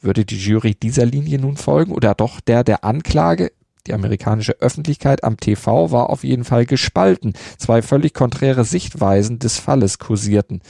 würde 0.00 0.24
die 0.24 0.38
Jury 0.38 0.76
dieser 0.76 1.04
Linie 1.04 1.40
nun 1.40 1.56
folgen 1.56 1.92
oder 1.92 2.14
doch 2.14 2.40
der 2.40 2.62
der 2.62 2.84
Anklage? 2.84 3.50
Die 3.88 3.94
amerikanische 3.94 4.60
Öffentlichkeit 4.60 5.24
am 5.24 5.38
TV 5.38 5.90
war 5.90 6.10
auf 6.10 6.22
jeden 6.22 6.44
Fall 6.44 6.66
gespalten. 6.66 7.32
Zwei 7.56 7.80
völlig 7.82 8.12
konträre 8.12 8.64
Sichtweisen 8.64 9.38
des 9.38 9.58
Falles 9.58 9.98
kursierten 9.98 10.60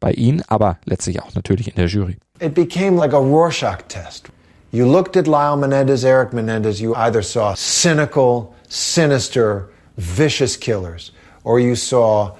bei 0.00 0.12
ihnen, 0.12 0.42
aber 0.48 0.78
letztlich 0.84 1.22
auch 1.22 1.34
natürlich 1.34 1.68
in 1.68 1.74
der 1.76 1.86
Jury. 1.86 2.18
It 2.40 2.54
became 2.54 2.96
like 2.96 3.12
a 3.12 3.18
Rorschach 3.18 3.82
test. 3.88 4.28
You 4.70 4.84
looked 4.84 5.16
at 5.16 5.26
Lyle 5.26 5.56
Menendez, 5.56 6.04
Eric 6.04 6.32
Menendez, 6.32 6.78
you 6.78 6.94
either 6.94 7.22
saw 7.22 7.54
cynical, 7.56 8.54
sinister, 8.68 9.70
vicious 9.96 10.58
killers, 10.58 11.12
or 11.42 11.58
you 11.58 11.74
saw 11.74 12.36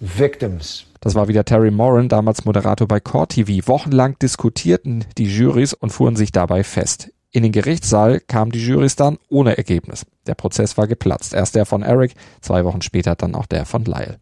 victims. 0.00 0.84
Das 1.00 1.14
war 1.14 1.28
wieder 1.28 1.44
Terry 1.44 1.70
Moran, 1.70 2.08
damals 2.08 2.44
Moderator 2.44 2.88
bei 2.88 2.98
Core 2.98 3.28
TV. 3.28 3.68
Wochenlang 3.68 4.18
diskutierten 4.18 5.04
die 5.16 5.26
Jurys 5.26 5.72
und 5.72 5.90
fuhren 5.90 6.16
sich 6.16 6.32
dabei 6.32 6.64
fest. 6.64 7.12
In 7.30 7.44
den 7.44 7.52
Gerichtssaal 7.52 8.20
kamen 8.20 8.50
die 8.50 8.64
Jurys 8.64 8.96
dann 8.96 9.18
ohne 9.28 9.56
Ergebnis. 9.56 10.04
Der 10.26 10.34
Prozess 10.34 10.76
war 10.76 10.88
geplatzt. 10.88 11.34
Erst 11.34 11.54
der 11.54 11.66
von 11.66 11.82
Eric, 11.82 12.14
zwei 12.40 12.64
Wochen 12.64 12.82
später 12.82 13.14
dann 13.14 13.34
auch 13.36 13.46
der 13.46 13.64
von 13.64 13.84
Lyle. 13.84 14.18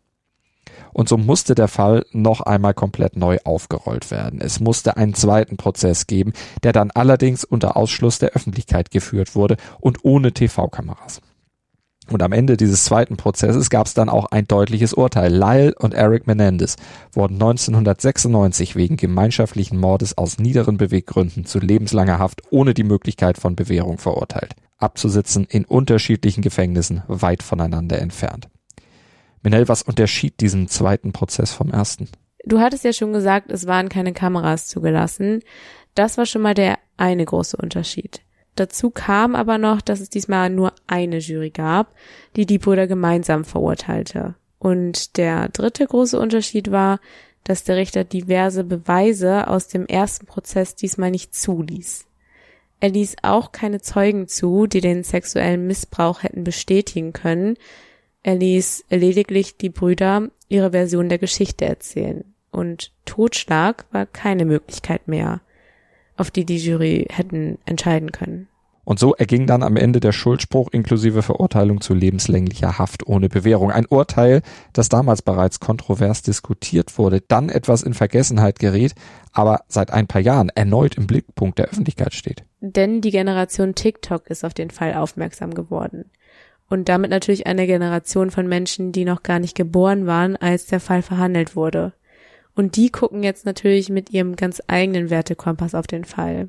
Und 0.96 1.10
so 1.10 1.18
musste 1.18 1.54
der 1.54 1.68
Fall 1.68 2.06
noch 2.12 2.40
einmal 2.40 2.72
komplett 2.72 3.16
neu 3.16 3.36
aufgerollt 3.44 4.10
werden. 4.10 4.40
Es 4.40 4.60
musste 4.60 4.96
einen 4.96 5.12
zweiten 5.12 5.58
Prozess 5.58 6.06
geben, 6.06 6.32
der 6.62 6.72
dann 6.72 6.90
allerdings 6.90 7.44
unter 7.44 7.76
Ausschluss 7.76 8.18
der 8.18 8.30
Öffentlichkeit 8.30 8.90
geführt 8.90 9.34
wurde 9.34 9.58
und 9.78 10.06
ohne 10.06 10.32
TV-Kameras. 10.32 11.20
Und 12.08 12.22
am 12.22 12.32
Ende 12.32 12.56
dieses 12.56 12.84
zweiten 12.84 13.18
Prozesses 13.18 13.68
gab 13.68 13.86
es 13.86 13.92
dann 13.92 14.08
auch 14.08 14.24
ein 14.30 14.46
deutliches 14.46 14.94
Urteil. 14.94 15.30
Lyle 15.30 15.74
und 15.78 15.92
Eric 15.92 16.26
Menendez 16.26 16.76
wurden 17.12 17.34
1996 17.34 18.74
wegen 18.74 18.96
gemeinschaftlichen 18.96 19.78
Mordes 19.78 20.16
aus 20.16 20.38
niederen 20.38 20.78
Beweggründen 20.78 21.44
zu 21.44 21.58
lebenslanger 21.58 22.18
Haft 22.18 22.40
ohne 22.48 22.72
die 22.72 22.84
Möglichkeit 22.84 23.36
von 23.36 23.54
Bewährung 23.54 23.98
verurteilt. 23.98 24.54
Abzusitzen 24.78 25.44
in 25.44 25.66
unterschiedlichen 25.66 26.40
Gefängnissen 26.40 27.02
weit 27.06 27.42
voneinander 27.42 27.98
entfernt. 27.98 28.48
Minell, 29.46 29.68
was 29.68 29.82
unterschied 29.82 30.40
diesen 30.40 30.66
zweiten 30.66 31.12
Prozess 31.12 31.52
vom 31.52 31.70
ersten? 31.70 32.08
Du 32.44 32.58
hattest 32.58 32.82
ja 32.82 32.92
schon 32.92 33.12
gesagt, 33.12 33.52
es 33.52 33.68
waren 33.68 33.88
keine 33.88 34.12
Kameras 34.12 34.66
zugelassen. 34.66 35.40
Das 35.94 36.18
war 36.18 36.26
schon 36.26 36.42
mal 36.42 36.54
der 36.54 36.80
eine 36.96 37.24
große 37.24 37.56
Unterschied. 37.56 38.22
Dazu 38.56 38.90
kam 38.90 39.36
aber 39.36 39.56
noch, 39.58 39.80
dass 39.80 40.00
es 40.00 40.10
diesmal 40.10 40.50
nur 40.50 40.72
eine 40.88 41.18
Jury 41.18 41.50
gab, 41.50 41.94
die 42.34 42.44
die 42.44 42.58
Brüder 42.58 42.88
gemeinsam 42.88 43.44
verurteilte. 43.44 44.34
Und 44.58 45.16
der 45.16 45.48
dritte 45.50 45.86
große 45.86 46.18
Unterschied 46.18 46.72
war, 46.72 46.98
dass 47.44 47.62
der 47.62 47.76
Richter 47.76 48.02
diverse 48.02 48.64
Beweise 48.64 49.46
aus 49.46 49.68
dem 49.68 49.86
ersten 49.86 50.26
Prozess 50.26 50.74
diesmal 50.74 51.12
nicht 51.12 51.36
zuließ. 51.36 52.04
Er 52.80 52.88
ließ 52.88 53.18
auch 53.22 53.52
keine 53.52 53.80
Zeugen 53.80 54.26
zu, 54.26 54.66
die 54.66 54.80
den 54.80 55.04
sexuellen 55.04 55.68
Missbrauch 55.68 56.24
hätten 56.24 56.42
bestätigen 56.42 57.12
können, 57.12 57.56
er 58.26 58.34
ließ 58.34 58.86
lediglich 58.90 59.56
die 59.56 59.68
Brüder 59.68 60.30
ihre 60.48 60.72
Version 60.72 61.08
der 61.08 61.18
Geschichte 61.18 61.64
erzählen. 61.64 62.24
Und 62.50 62.90
Totschlag 63.04 63.84
war 63.92 64.04
keine 64.04 64.44
Möglichkeit 64.44 65.06
mehr, 65.06 65.42
auf 66.16 66.32
die 66.32 66.44
die 66.44 66.56
Jury 66.56 67.06
hätten 67.08 67.58
entscheiden 67.66 68.10
können. 68.10 68.48
Und 68.82 68.98
so 68.98 69.14
erging 69.14 69.46
dann 69.46 69.62
am 69.62 69.76
Ende 69.76 70.00
der 70.00 70.10
Schuldspruch 70.10 70.70
inklusive 70.72 71.22
Verurteilung 71.22 71.80
zu 71.80 71.94
lebenslänglicher 71.94 72.78
Haft 72.78 73.06
ohne 73.06 73.28
Bewährung. 73.28 73.70
Ein 73.70 73.86
Urteil, 73.86 74.42
das 74.72 74.88
damals 74.88 75.22
bereits 75.22 75.60
kontrovers 75.60 76.22
diskutiert 76.22 76.98
wurde, 76.98 77.20
dann 77.20 77.48
etwas 77.48 77.84
in 77.84 77.94
Vergessenheit 77.94 78.58
gerät, 78.58 78.96
aber 79.30 79.60
seit 79.68 79.92
ein 79.92 80.08
paar 80.08 80.20
Jahren 80.20 80.48
erneut 80.48 80.96
im 80.96 81.06
Blickpunkt 81.06 81.60
der 81.60 81.66
Öffentlichkeit 81.66 82.12
steht. 82.12 82.42
Denn 82.60 83.00
die 83.00 83.12
Generation 83.12 83.76
TikTok 83.76 84.26
ist 84.26 84.44
auf 84.44 84.54
den 84.54 84.70
Fall 84.70 84.94
aufmerksam 84.94 85.54
geworden 85.54 86.10
und 86.68 86.88
damit 86.88 87.10
natürlich 87.10 87.46
eine 87.46 87.66
Generation 87.66 88.30
von 88.30 88.48
Menschen, 88.48 88.92
die 88.92 89.04
noch 89.04 89.22
gar 89.22 89.38
nicht 89.38 89.54
geboren 89.54 90.06
waren, 90.06 90.36
als 90.36 90.66
der 90.66 90.80
Fall 90.80 91.02
verhandelt 91.02 91.56
wurde. 91.56 91.92
Und 92.54 92.76
die 92.76 92.90
gucken 92.90 93.22
jetzt 93.22 93.44
natürlich 93.44 93.90
mit 93.90 94.10
ihrem 94.10 94.34
ganz 94.34 94.62
eigenen 94.66 95.10
Wertekompass 95.10 95.74
auf 95.74 95.86
den 95.86 96.04
Fall. 96.04 96.48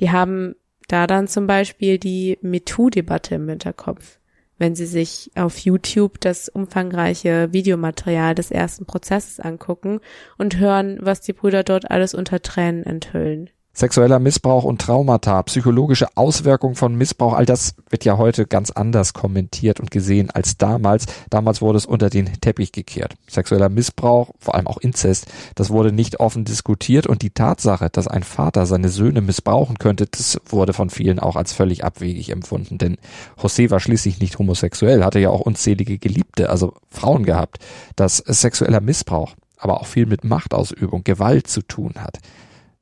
Die 0.00 0.10
haben 0.10 0.54
da 0.88 1.06
dann 1.06 1.26
zum 1.26 1.46
Beispiel 1.46 1.98
die 1.98 2.38
MeToo-Debatte 2.42 3.36
im 3.36 3.48
Hinterkopf, 3.48 4.18
wenn 4.58 4.74
sie 4.74 4.86
sich 4.86 5.30
auf 5.34 5.58
YouTube 5.58 6.20
das 6.20 6.48
umfangreiche 6.48 7.52
Videomaterial 7.52 8.34
des 8.34 8.50
ersten 8.50 8.86
Prozesses 8.86 9.40
angucken 9.40 10.00
und 10.38 10.58
hören, 10.58 10.98
was 11.00 11.22
die 11.22 11.32
Brüder 11.32 11.64
dort 11.64 11.90
alles 11.90 12.14
unter 12.14 12.40
Tränen 12.40 12.84
enthüllen. 12.84 13.50
Sexueller 13.76 14.20
Missbrauch 14.20 14.64
und 14.64 14.80
Traumata, 14.80 15.42
psychologische 15.42 16.08
Auswirkungen 16.16 16.76
von 16.76 16.94
Missbrauch, 16.94 17.34
all 17.34 17.44
das 17.44 17.74
wird 17.90 18.06
ja 18.06 18.16
heute 18.16 18.46
ganz 18.46 18.70
anders 18.70 19.12
kommentiert 19.12 19.80
und 19.80 19.90
gesehen 19.90 20.30
als 20.30 20.56
damals. 20.56 21.04
Damals 21.28 21.60
wurde 21.60 21.76
es 21.76 21.84
unter 21.84 22.08
den 22.08 22.32
Teppich 22.40 22.72
gekehrt. 22.72 23.16
Sexueller 23.28 23.68
Missbrauch, 23.68 24.30
vor 24.38 24.54
allem 24.54 24.66
auch 24.66 24.78
Inzest, 24.78 25.26
das 25.56 25.68
wurde 25.68 25.92
nicht 25.92 26.20
offen 26.20 26.46
diskutiert 26.46 27.06
und 27.06 27.20
die 27.20 27.28
Tatsache, 27.28 27.90
dass 27.92 28.08
ein 28.08 28.22
Vater 28.22 28.64
seine 28.64 28.88
Söhne 28.88 29.20
missbrauchen 29.20 29.76
könnte, 29.78 30.06
das 30.06 30.40
wurde 30.46 30.72
von 30.72 30.88
vielen 30.88 31.18
auch 31.18 31.36
als 31.36 31.52
völlig 31.52 31.84
abwegig 31.84 32.30
empfunden. 32.30 32.78
Denn 32.78 32.96
José 33.38 33.70
war 33.70 33.80
schließlich 33.80 34.20
nicht 34.20 34.38
homosexuell, 34.38 35.04
hatte 35.04 35.18
ja 35.18 35.28
auch 35.28 35.40
unzählige 35.40 35.98
Geliebte, 35.98 36.48
also 36.48 36.72
Frauen 36.88 37.24
gehabt. 37.24 37.58
Dass 37.94 38.16
sexueller 38.16 38.80
Missbrauch 38.80 39.34
aber 39.58 39.82
auch 39.82 39.86
viel 39.86 40.06
mit 40.06 40.24
Machtausübung, 40.24 41.04
Gewalt 41.04 41.46
zu 41.46 41.60
tun 41.60 41.96
hat 41.98 42.20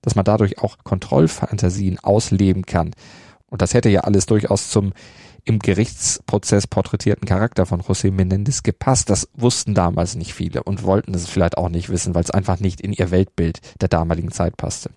dass 0.04 0.14
man 0.14 0.24
dadurch 0.24 0.58
auch 0.58 0.76
Kontrollfantasien 0.84 1.98
ausleben 1.98 2.66
kann. 2.66 2.92
Und 3.48 3.62
das 3.62 3.74
hätte 3.74 3.88
ja 3.88 4.00
alles 4.00 4.26
durchaus 4.26 4.70
zum 4.70 4.92
im 5.44 5.58
Gerichtsprozess 5.58 6.66
porträtierten 6.66 7.28
Charakter 7.28 7.66
von 7.66 7.82
José 7.82 8.10
Menendez 8.10 8.62
gepasst. 8.62 9.10
Das 9.10 9.28
wussten 9.34 9.74
damals 9.74 10.14
nicht 10.14 10.32
viele 10.32 10.62
und 10.62 10.84
wollten 10.84 11.14
es 11.14 11.28
vielleicht 11.28 11.58
auch 11.58 11.68
nicht 11.68 11.90
wissen, 11.90 12.14
weil 12.14 12.24
es 12.24 12.30
einfach 12.30 12.60
nicht 12.60 12.80
in 12.80 12.92
ihr 12.92 13.10
Weltbild 13.10 13.60
der 13.80 13.88
damaligen 13.88 14.32
Zeit 14.32 14.56
passte. 14.56 14.90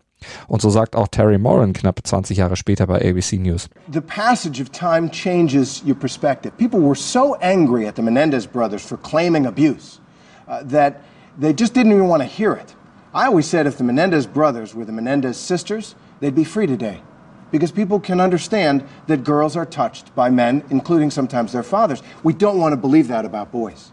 Und 0.48 0.62
so 0.62 0.70
sagt 0.70 0.96
auch 0.96 1.10
Terry 1.10 1.38
Moran 1.38 1.74
knapp 1.74 2.00
20 2.04 2.38
Jahre 2.38 2.56
später 2.56 2.88
bei 2.88 3.08
ABC 3.08 3.38
News. 3.38 3.70
The 3.91 4.02
passage 4.02 4.62
of 4.62 4.72
time 4.72 5.12
changes 5.12 5.84
your 5.86 5.96
perspective. 5.96 6.54
People 6.58 6.80
were 6.82 6.96
so 6.96 7.36
angry 7.36 7.86
at 7.88 7.98
the 7.98 8.02
Menendez 8.02 8.48
brothers 8.48 8.84
for 8.84 8.98
claiming 8.98 9.46
abuse 9.46 10.00
uh, 10.48 10.63
that 10.67 11.02
they 11.39 11.54
just 11.54 11.76
didn't 11.76 11.91
even 11.91 12.08
want 12.08 12.24
to 12.24 12.28
hear 12.28 12.54
it. 12.54 12.77
I 13.17 13.25
always 13.25 13.47
said 13.47 13.65
if 13.65 13.80
the 13.80 13.84
Menendez 13.84 14.27
brothers 14.27 14.75
were 14.75 14.86
the 14.86 14.91
Menendez 14.91 15.38
sisters, 15.38 15.95
they'd 16.19 16.36
be 16.36 16.43
free 16.43 16.67
today. 16.67 17.01
Because 17.49 17.71
people 17.71 17.99
can 17.99 18.21
understand 18.21 18.88
that 19.08 19.23
girls 19.23 19.56
are 19.56 19.65
touched 19.65 20.13
by 20.13 20.30
men, 20.30 20.63
including 20.69 21.10
sometimes 21.10 21.51
their 21.51 21.63
fathers. 21.63 22.03
We 22.21 22.34
don't 22.34 22.60
want 22.60 22.73
to 22.73 22.77
believe 22.77 23.08
that 23.08 23.25
about 23.25 23.51
boys. 23.51 23.91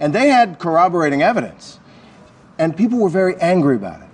And 0.00 0.14
they 0.14 0.30
had 0.30 0.58
corroborating 0.58 1.22
evidence. 1.22 1.78
And 2.58 2.74
people 2.74 2.98
were 2.98 3.10
very 3.10 3.36
angry 3.36 3.76
about 3.76 4.00
it. 4.00 4.08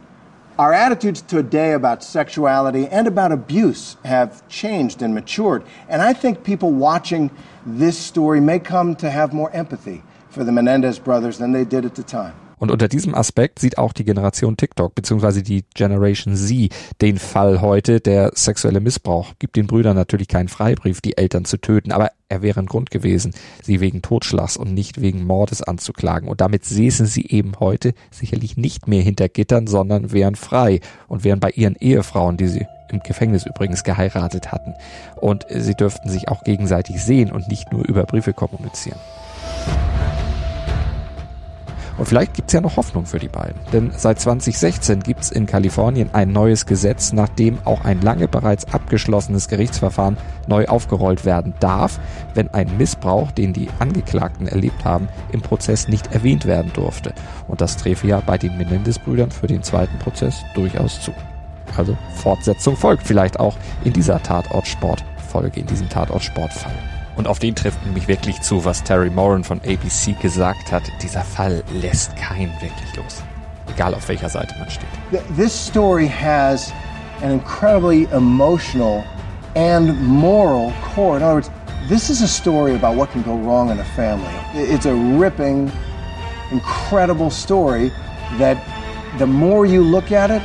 Our 0.59 0.73
attitudes 0.73 1.23
today 1.23 1.70
about 1.70 2.03
sexuality 2.03 2.88
and 2.88 3.07
about 3.07 3.31
abuse 3.31 3.99
have 4.05 4.49
changed 4.49 5.01
and 5.01 5.14
matured. 5.14 5.62
And 5.88 6.03
I 6.03 6.12
think 6.12 6.42
people 6.42 6.73
watching 6.73 7.31
this 7.64 7.97
story 7.97 8.40
may 8.40 8.59
come 8.59 8.97
to 8.97 9.12
have 9.12 9.33
more 9.33 9.53
empathy 9.53 10.03
for 10.29 10.42
the 10.42 10.51
Menendez 10.51 10.99
brothers 10.99 11.38
than 11.38 11.53
they 11.53 11.64
did 11.64 11.85
at 11.85 11.94
the 11.94 12.03
time. 12.03 12.35
Und 12.64 12.70
unter 12.70 12.88
diesem 12.88 13.14
Aspekt 13.14 13.59
sieht 13.59 13.77
auch 13.77 13.92
die 13.92 14.07
Generation 14.07 14.57
TikTok 14.57 14.94
beziehungsweise 14.94 15.42
die 15.42 15.66
Generation 15.74 16.35
Z 16.35 16.72
den 17.03 17.18
Fall 17.18 17.61
heute, 17.61 18.00
der 18.00 18.31
sexuelle 18.35 18.81
Missbrauch 18.81 19.35
gibt 19.38 19.57
den 19.57 19.66
Brüdern 19.66 19.94
natürlich 19.94 20.29
keinen 20.29 20.48
Freibrief, 20.48 21.03
die 21.03 21.18
Eltern 21.18 21.44
zu 21.44 21.59
töten, 21.59 21.92
aber 21.92 22.12
er 22.31 22.40
wäre 22.40 22.61
ein 22.61 22.64
Grund 22.64 22.90
gewesen, 22.90 23.35
sie 23.62 23.81
wegen 23.81 24.00
Totschlags 24.00 24.57
und 24.57 24.72
nicht 24.72 24.98
wegen 25.03 25.27
Mordes 25.27 25.61
anzuklagen. 25.61 26.27
Und 26.27 26.40
damit 26.40 26.64
säßen 26.64 27.05
sie 27.05 27.27
eben 27.27 27.53
heute 27.61 27.92
sicherlich 28.11 28.57
nicht 28.57 28.88
mehr 28.88 29.03
hinter 29.03 29.29
Gittern, 29.29 29.66
sondern 29.66 30.12
wären 30.12 30.35
frei 30.35 30.81
und 31.07 31.22
wären 31.22 31.40
bei 31.40 31.50
ihren 31.50 31.77
Ehefrauen, 31.77 32.38
die 32.38 32.48
sie 32.48 32.66
im 32.88 33.00
Gefängnis 33.00 33.44
übrigens 33.44 33.85
geheiratet 33.85 34.53
hatten. 34.53 34.72
Und 35.16 35.44
sie 35.50 35.74
dürften 35.74 36.09
sich 36.09 36.29
auch 36.29 36.42
gegenseitig 36.44 37.05
sehen 37.05 37.31
und 37.31 37.46
nicht 37.48 37.70
nur 37.72 37.87
über 37.87 38.05
Briefe 38.05 38.33
kommunizieren. 38.33 38.98
Und 41.97 42.07
vielleicht 42.07 42.35
gibt's 42.35 42.53
ja 42.53 42.61
noch 42.61 42.77
Hoffnung 42.77 43.07
für 43.07 43.19
die 43.19 43.29
beiden. 43.29 43.61
Denn 43.73 43.93
seit 43.97 44.21
2016 44.21 45.01
gibt's 45.01 45.31
in 45.31 45.47
Kalifornien 45.47 46.11
ein 46.13 46.33
neues 46.33 46.67
Gesetz, 46.67 47.13
nachdem 47.13 47.59
auch 47.65 47.85
ein 47.85 48.01
lange 48.01 48.27
bereits 48.27 48.73
abgeschlossenes 48.73 49.49
Gerichtsverfahren 49.49 50.17
neu 50.49 50.67
aufgerollt 50.67 51.25
werden 51.25 51.55
darf, 51.61 52.01
wenn 52.35 52.53
ein 52.53 52.77
Missbrauch, 52.77 53.31
den 53.31 53.53
die 53.53 53.69
Angeklagten 53.79 54.49
erlebt 54.49 54.85
haben, 54.85 55.09
im 55.33 55.41
Prozess 55.41 55.89
nicht 55.89 56.13
erwähnt 56.13 56.47
werden 56.47 56.73
durfte. 56.75 57.15
Und 57.47 57.61
das 57.61 57.77
träfe 57.77 58.07
ja 58.07 58.21
bei 58.21 58.39
den 58.39 58.59
Menendez-Brüdern 58.59 59.31
für 59.31 59.47
den 59.47 59.63
zweiten 59.63 59.99
Prozess 59.99 60.43
durchaus 60.55 61.01
zu. 61.01 61.13
Also 61.77 61.97
Fortsetzung 62.17 62.77
folgt 62.77 63.07
vielleicht 63.07 63.39
auch 63.41 63.57
in 63.85 63.93
dieser 63.93 64.23
Tatortsport-Folge, 64.23 65.61
in 65.61 65.67
diesem 65.67 65.89
Tatortsportfall. 65.89 66.94
Und 67.16 67.29
auf 67.29 67.38
den 67.38 67.55
trifft 67.55 67.85
nämlich 67.85 68.09
wirklich 68.09 68.40
zu, 68.40 68.64
was 68.64 68.83
Terry 68.83 69.11
Moran 69.11 69.44
von 69.44 69.61
ABC 69.61 70.12
gesagt 70.20 70.72
hat. 70.72 70.83
Dieser 71.03 71.22
Fall 71.22 71.62
lässt 71.72 72.16
keinen 72.16 72.53
wirklich 72.61 72.96
los. 72.96 73.22
Egal 73.72 73.94
auf 73.94 74.09
welcher 74.09 74.29
Seite 74.29 74.55
man 74.59 74.68
steht. 74.68 74.88
This 75.37 75.53
story 75.53 76.09
has 76.09 76.72
an 77.22 77.31
incredibly 77.31 78.09
emotional 78.12 79.05
and 79.55 80.00
moral 80.03 80.72
core. 80.94 81.16
In 81.16 81.22
other 81.22 81.35
words, 81.35 81.50
this 81.88 82.11
is 82.11 82.22
a 82.22 82.29
story 82.29 82.74
about 82.74 82.96
what 82.96 83.11
can 83.12 83.22
go 83.22 83.37
wrong 83.37 83.70
in 83.70 83.79
a 83.79 83.85
family. 83.85 84.33
It's 84.55 84.87
a 84.87 84.94
ripping, 84.94 85.70
incredible 86.50 87.31
story 87.31 87.92
that 88.38 88.59
the 89.18 89.27
more 89.27 89.66
you 89.66 89.83
look 89.83 90.11
at 90.12 90.31
it, 90.31 90.42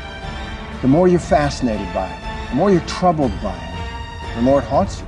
the 0.81 0.87
more 0.87 1.07
you're 1.07 1.19
fascinated 1.19 1.91
by 1.93 2.07
it, 2.07 2.49
the 2.49 2.55
more 2.55 2.71
you're 2.71 2.85
troubled 2.87 3.31
by 3.41 3.55
it, 3.55 4.35
the 4.35 4.41
more 4.41 4.59
it 4.59 4.65
haunts 4.65 4.99
you. 4.99 5.07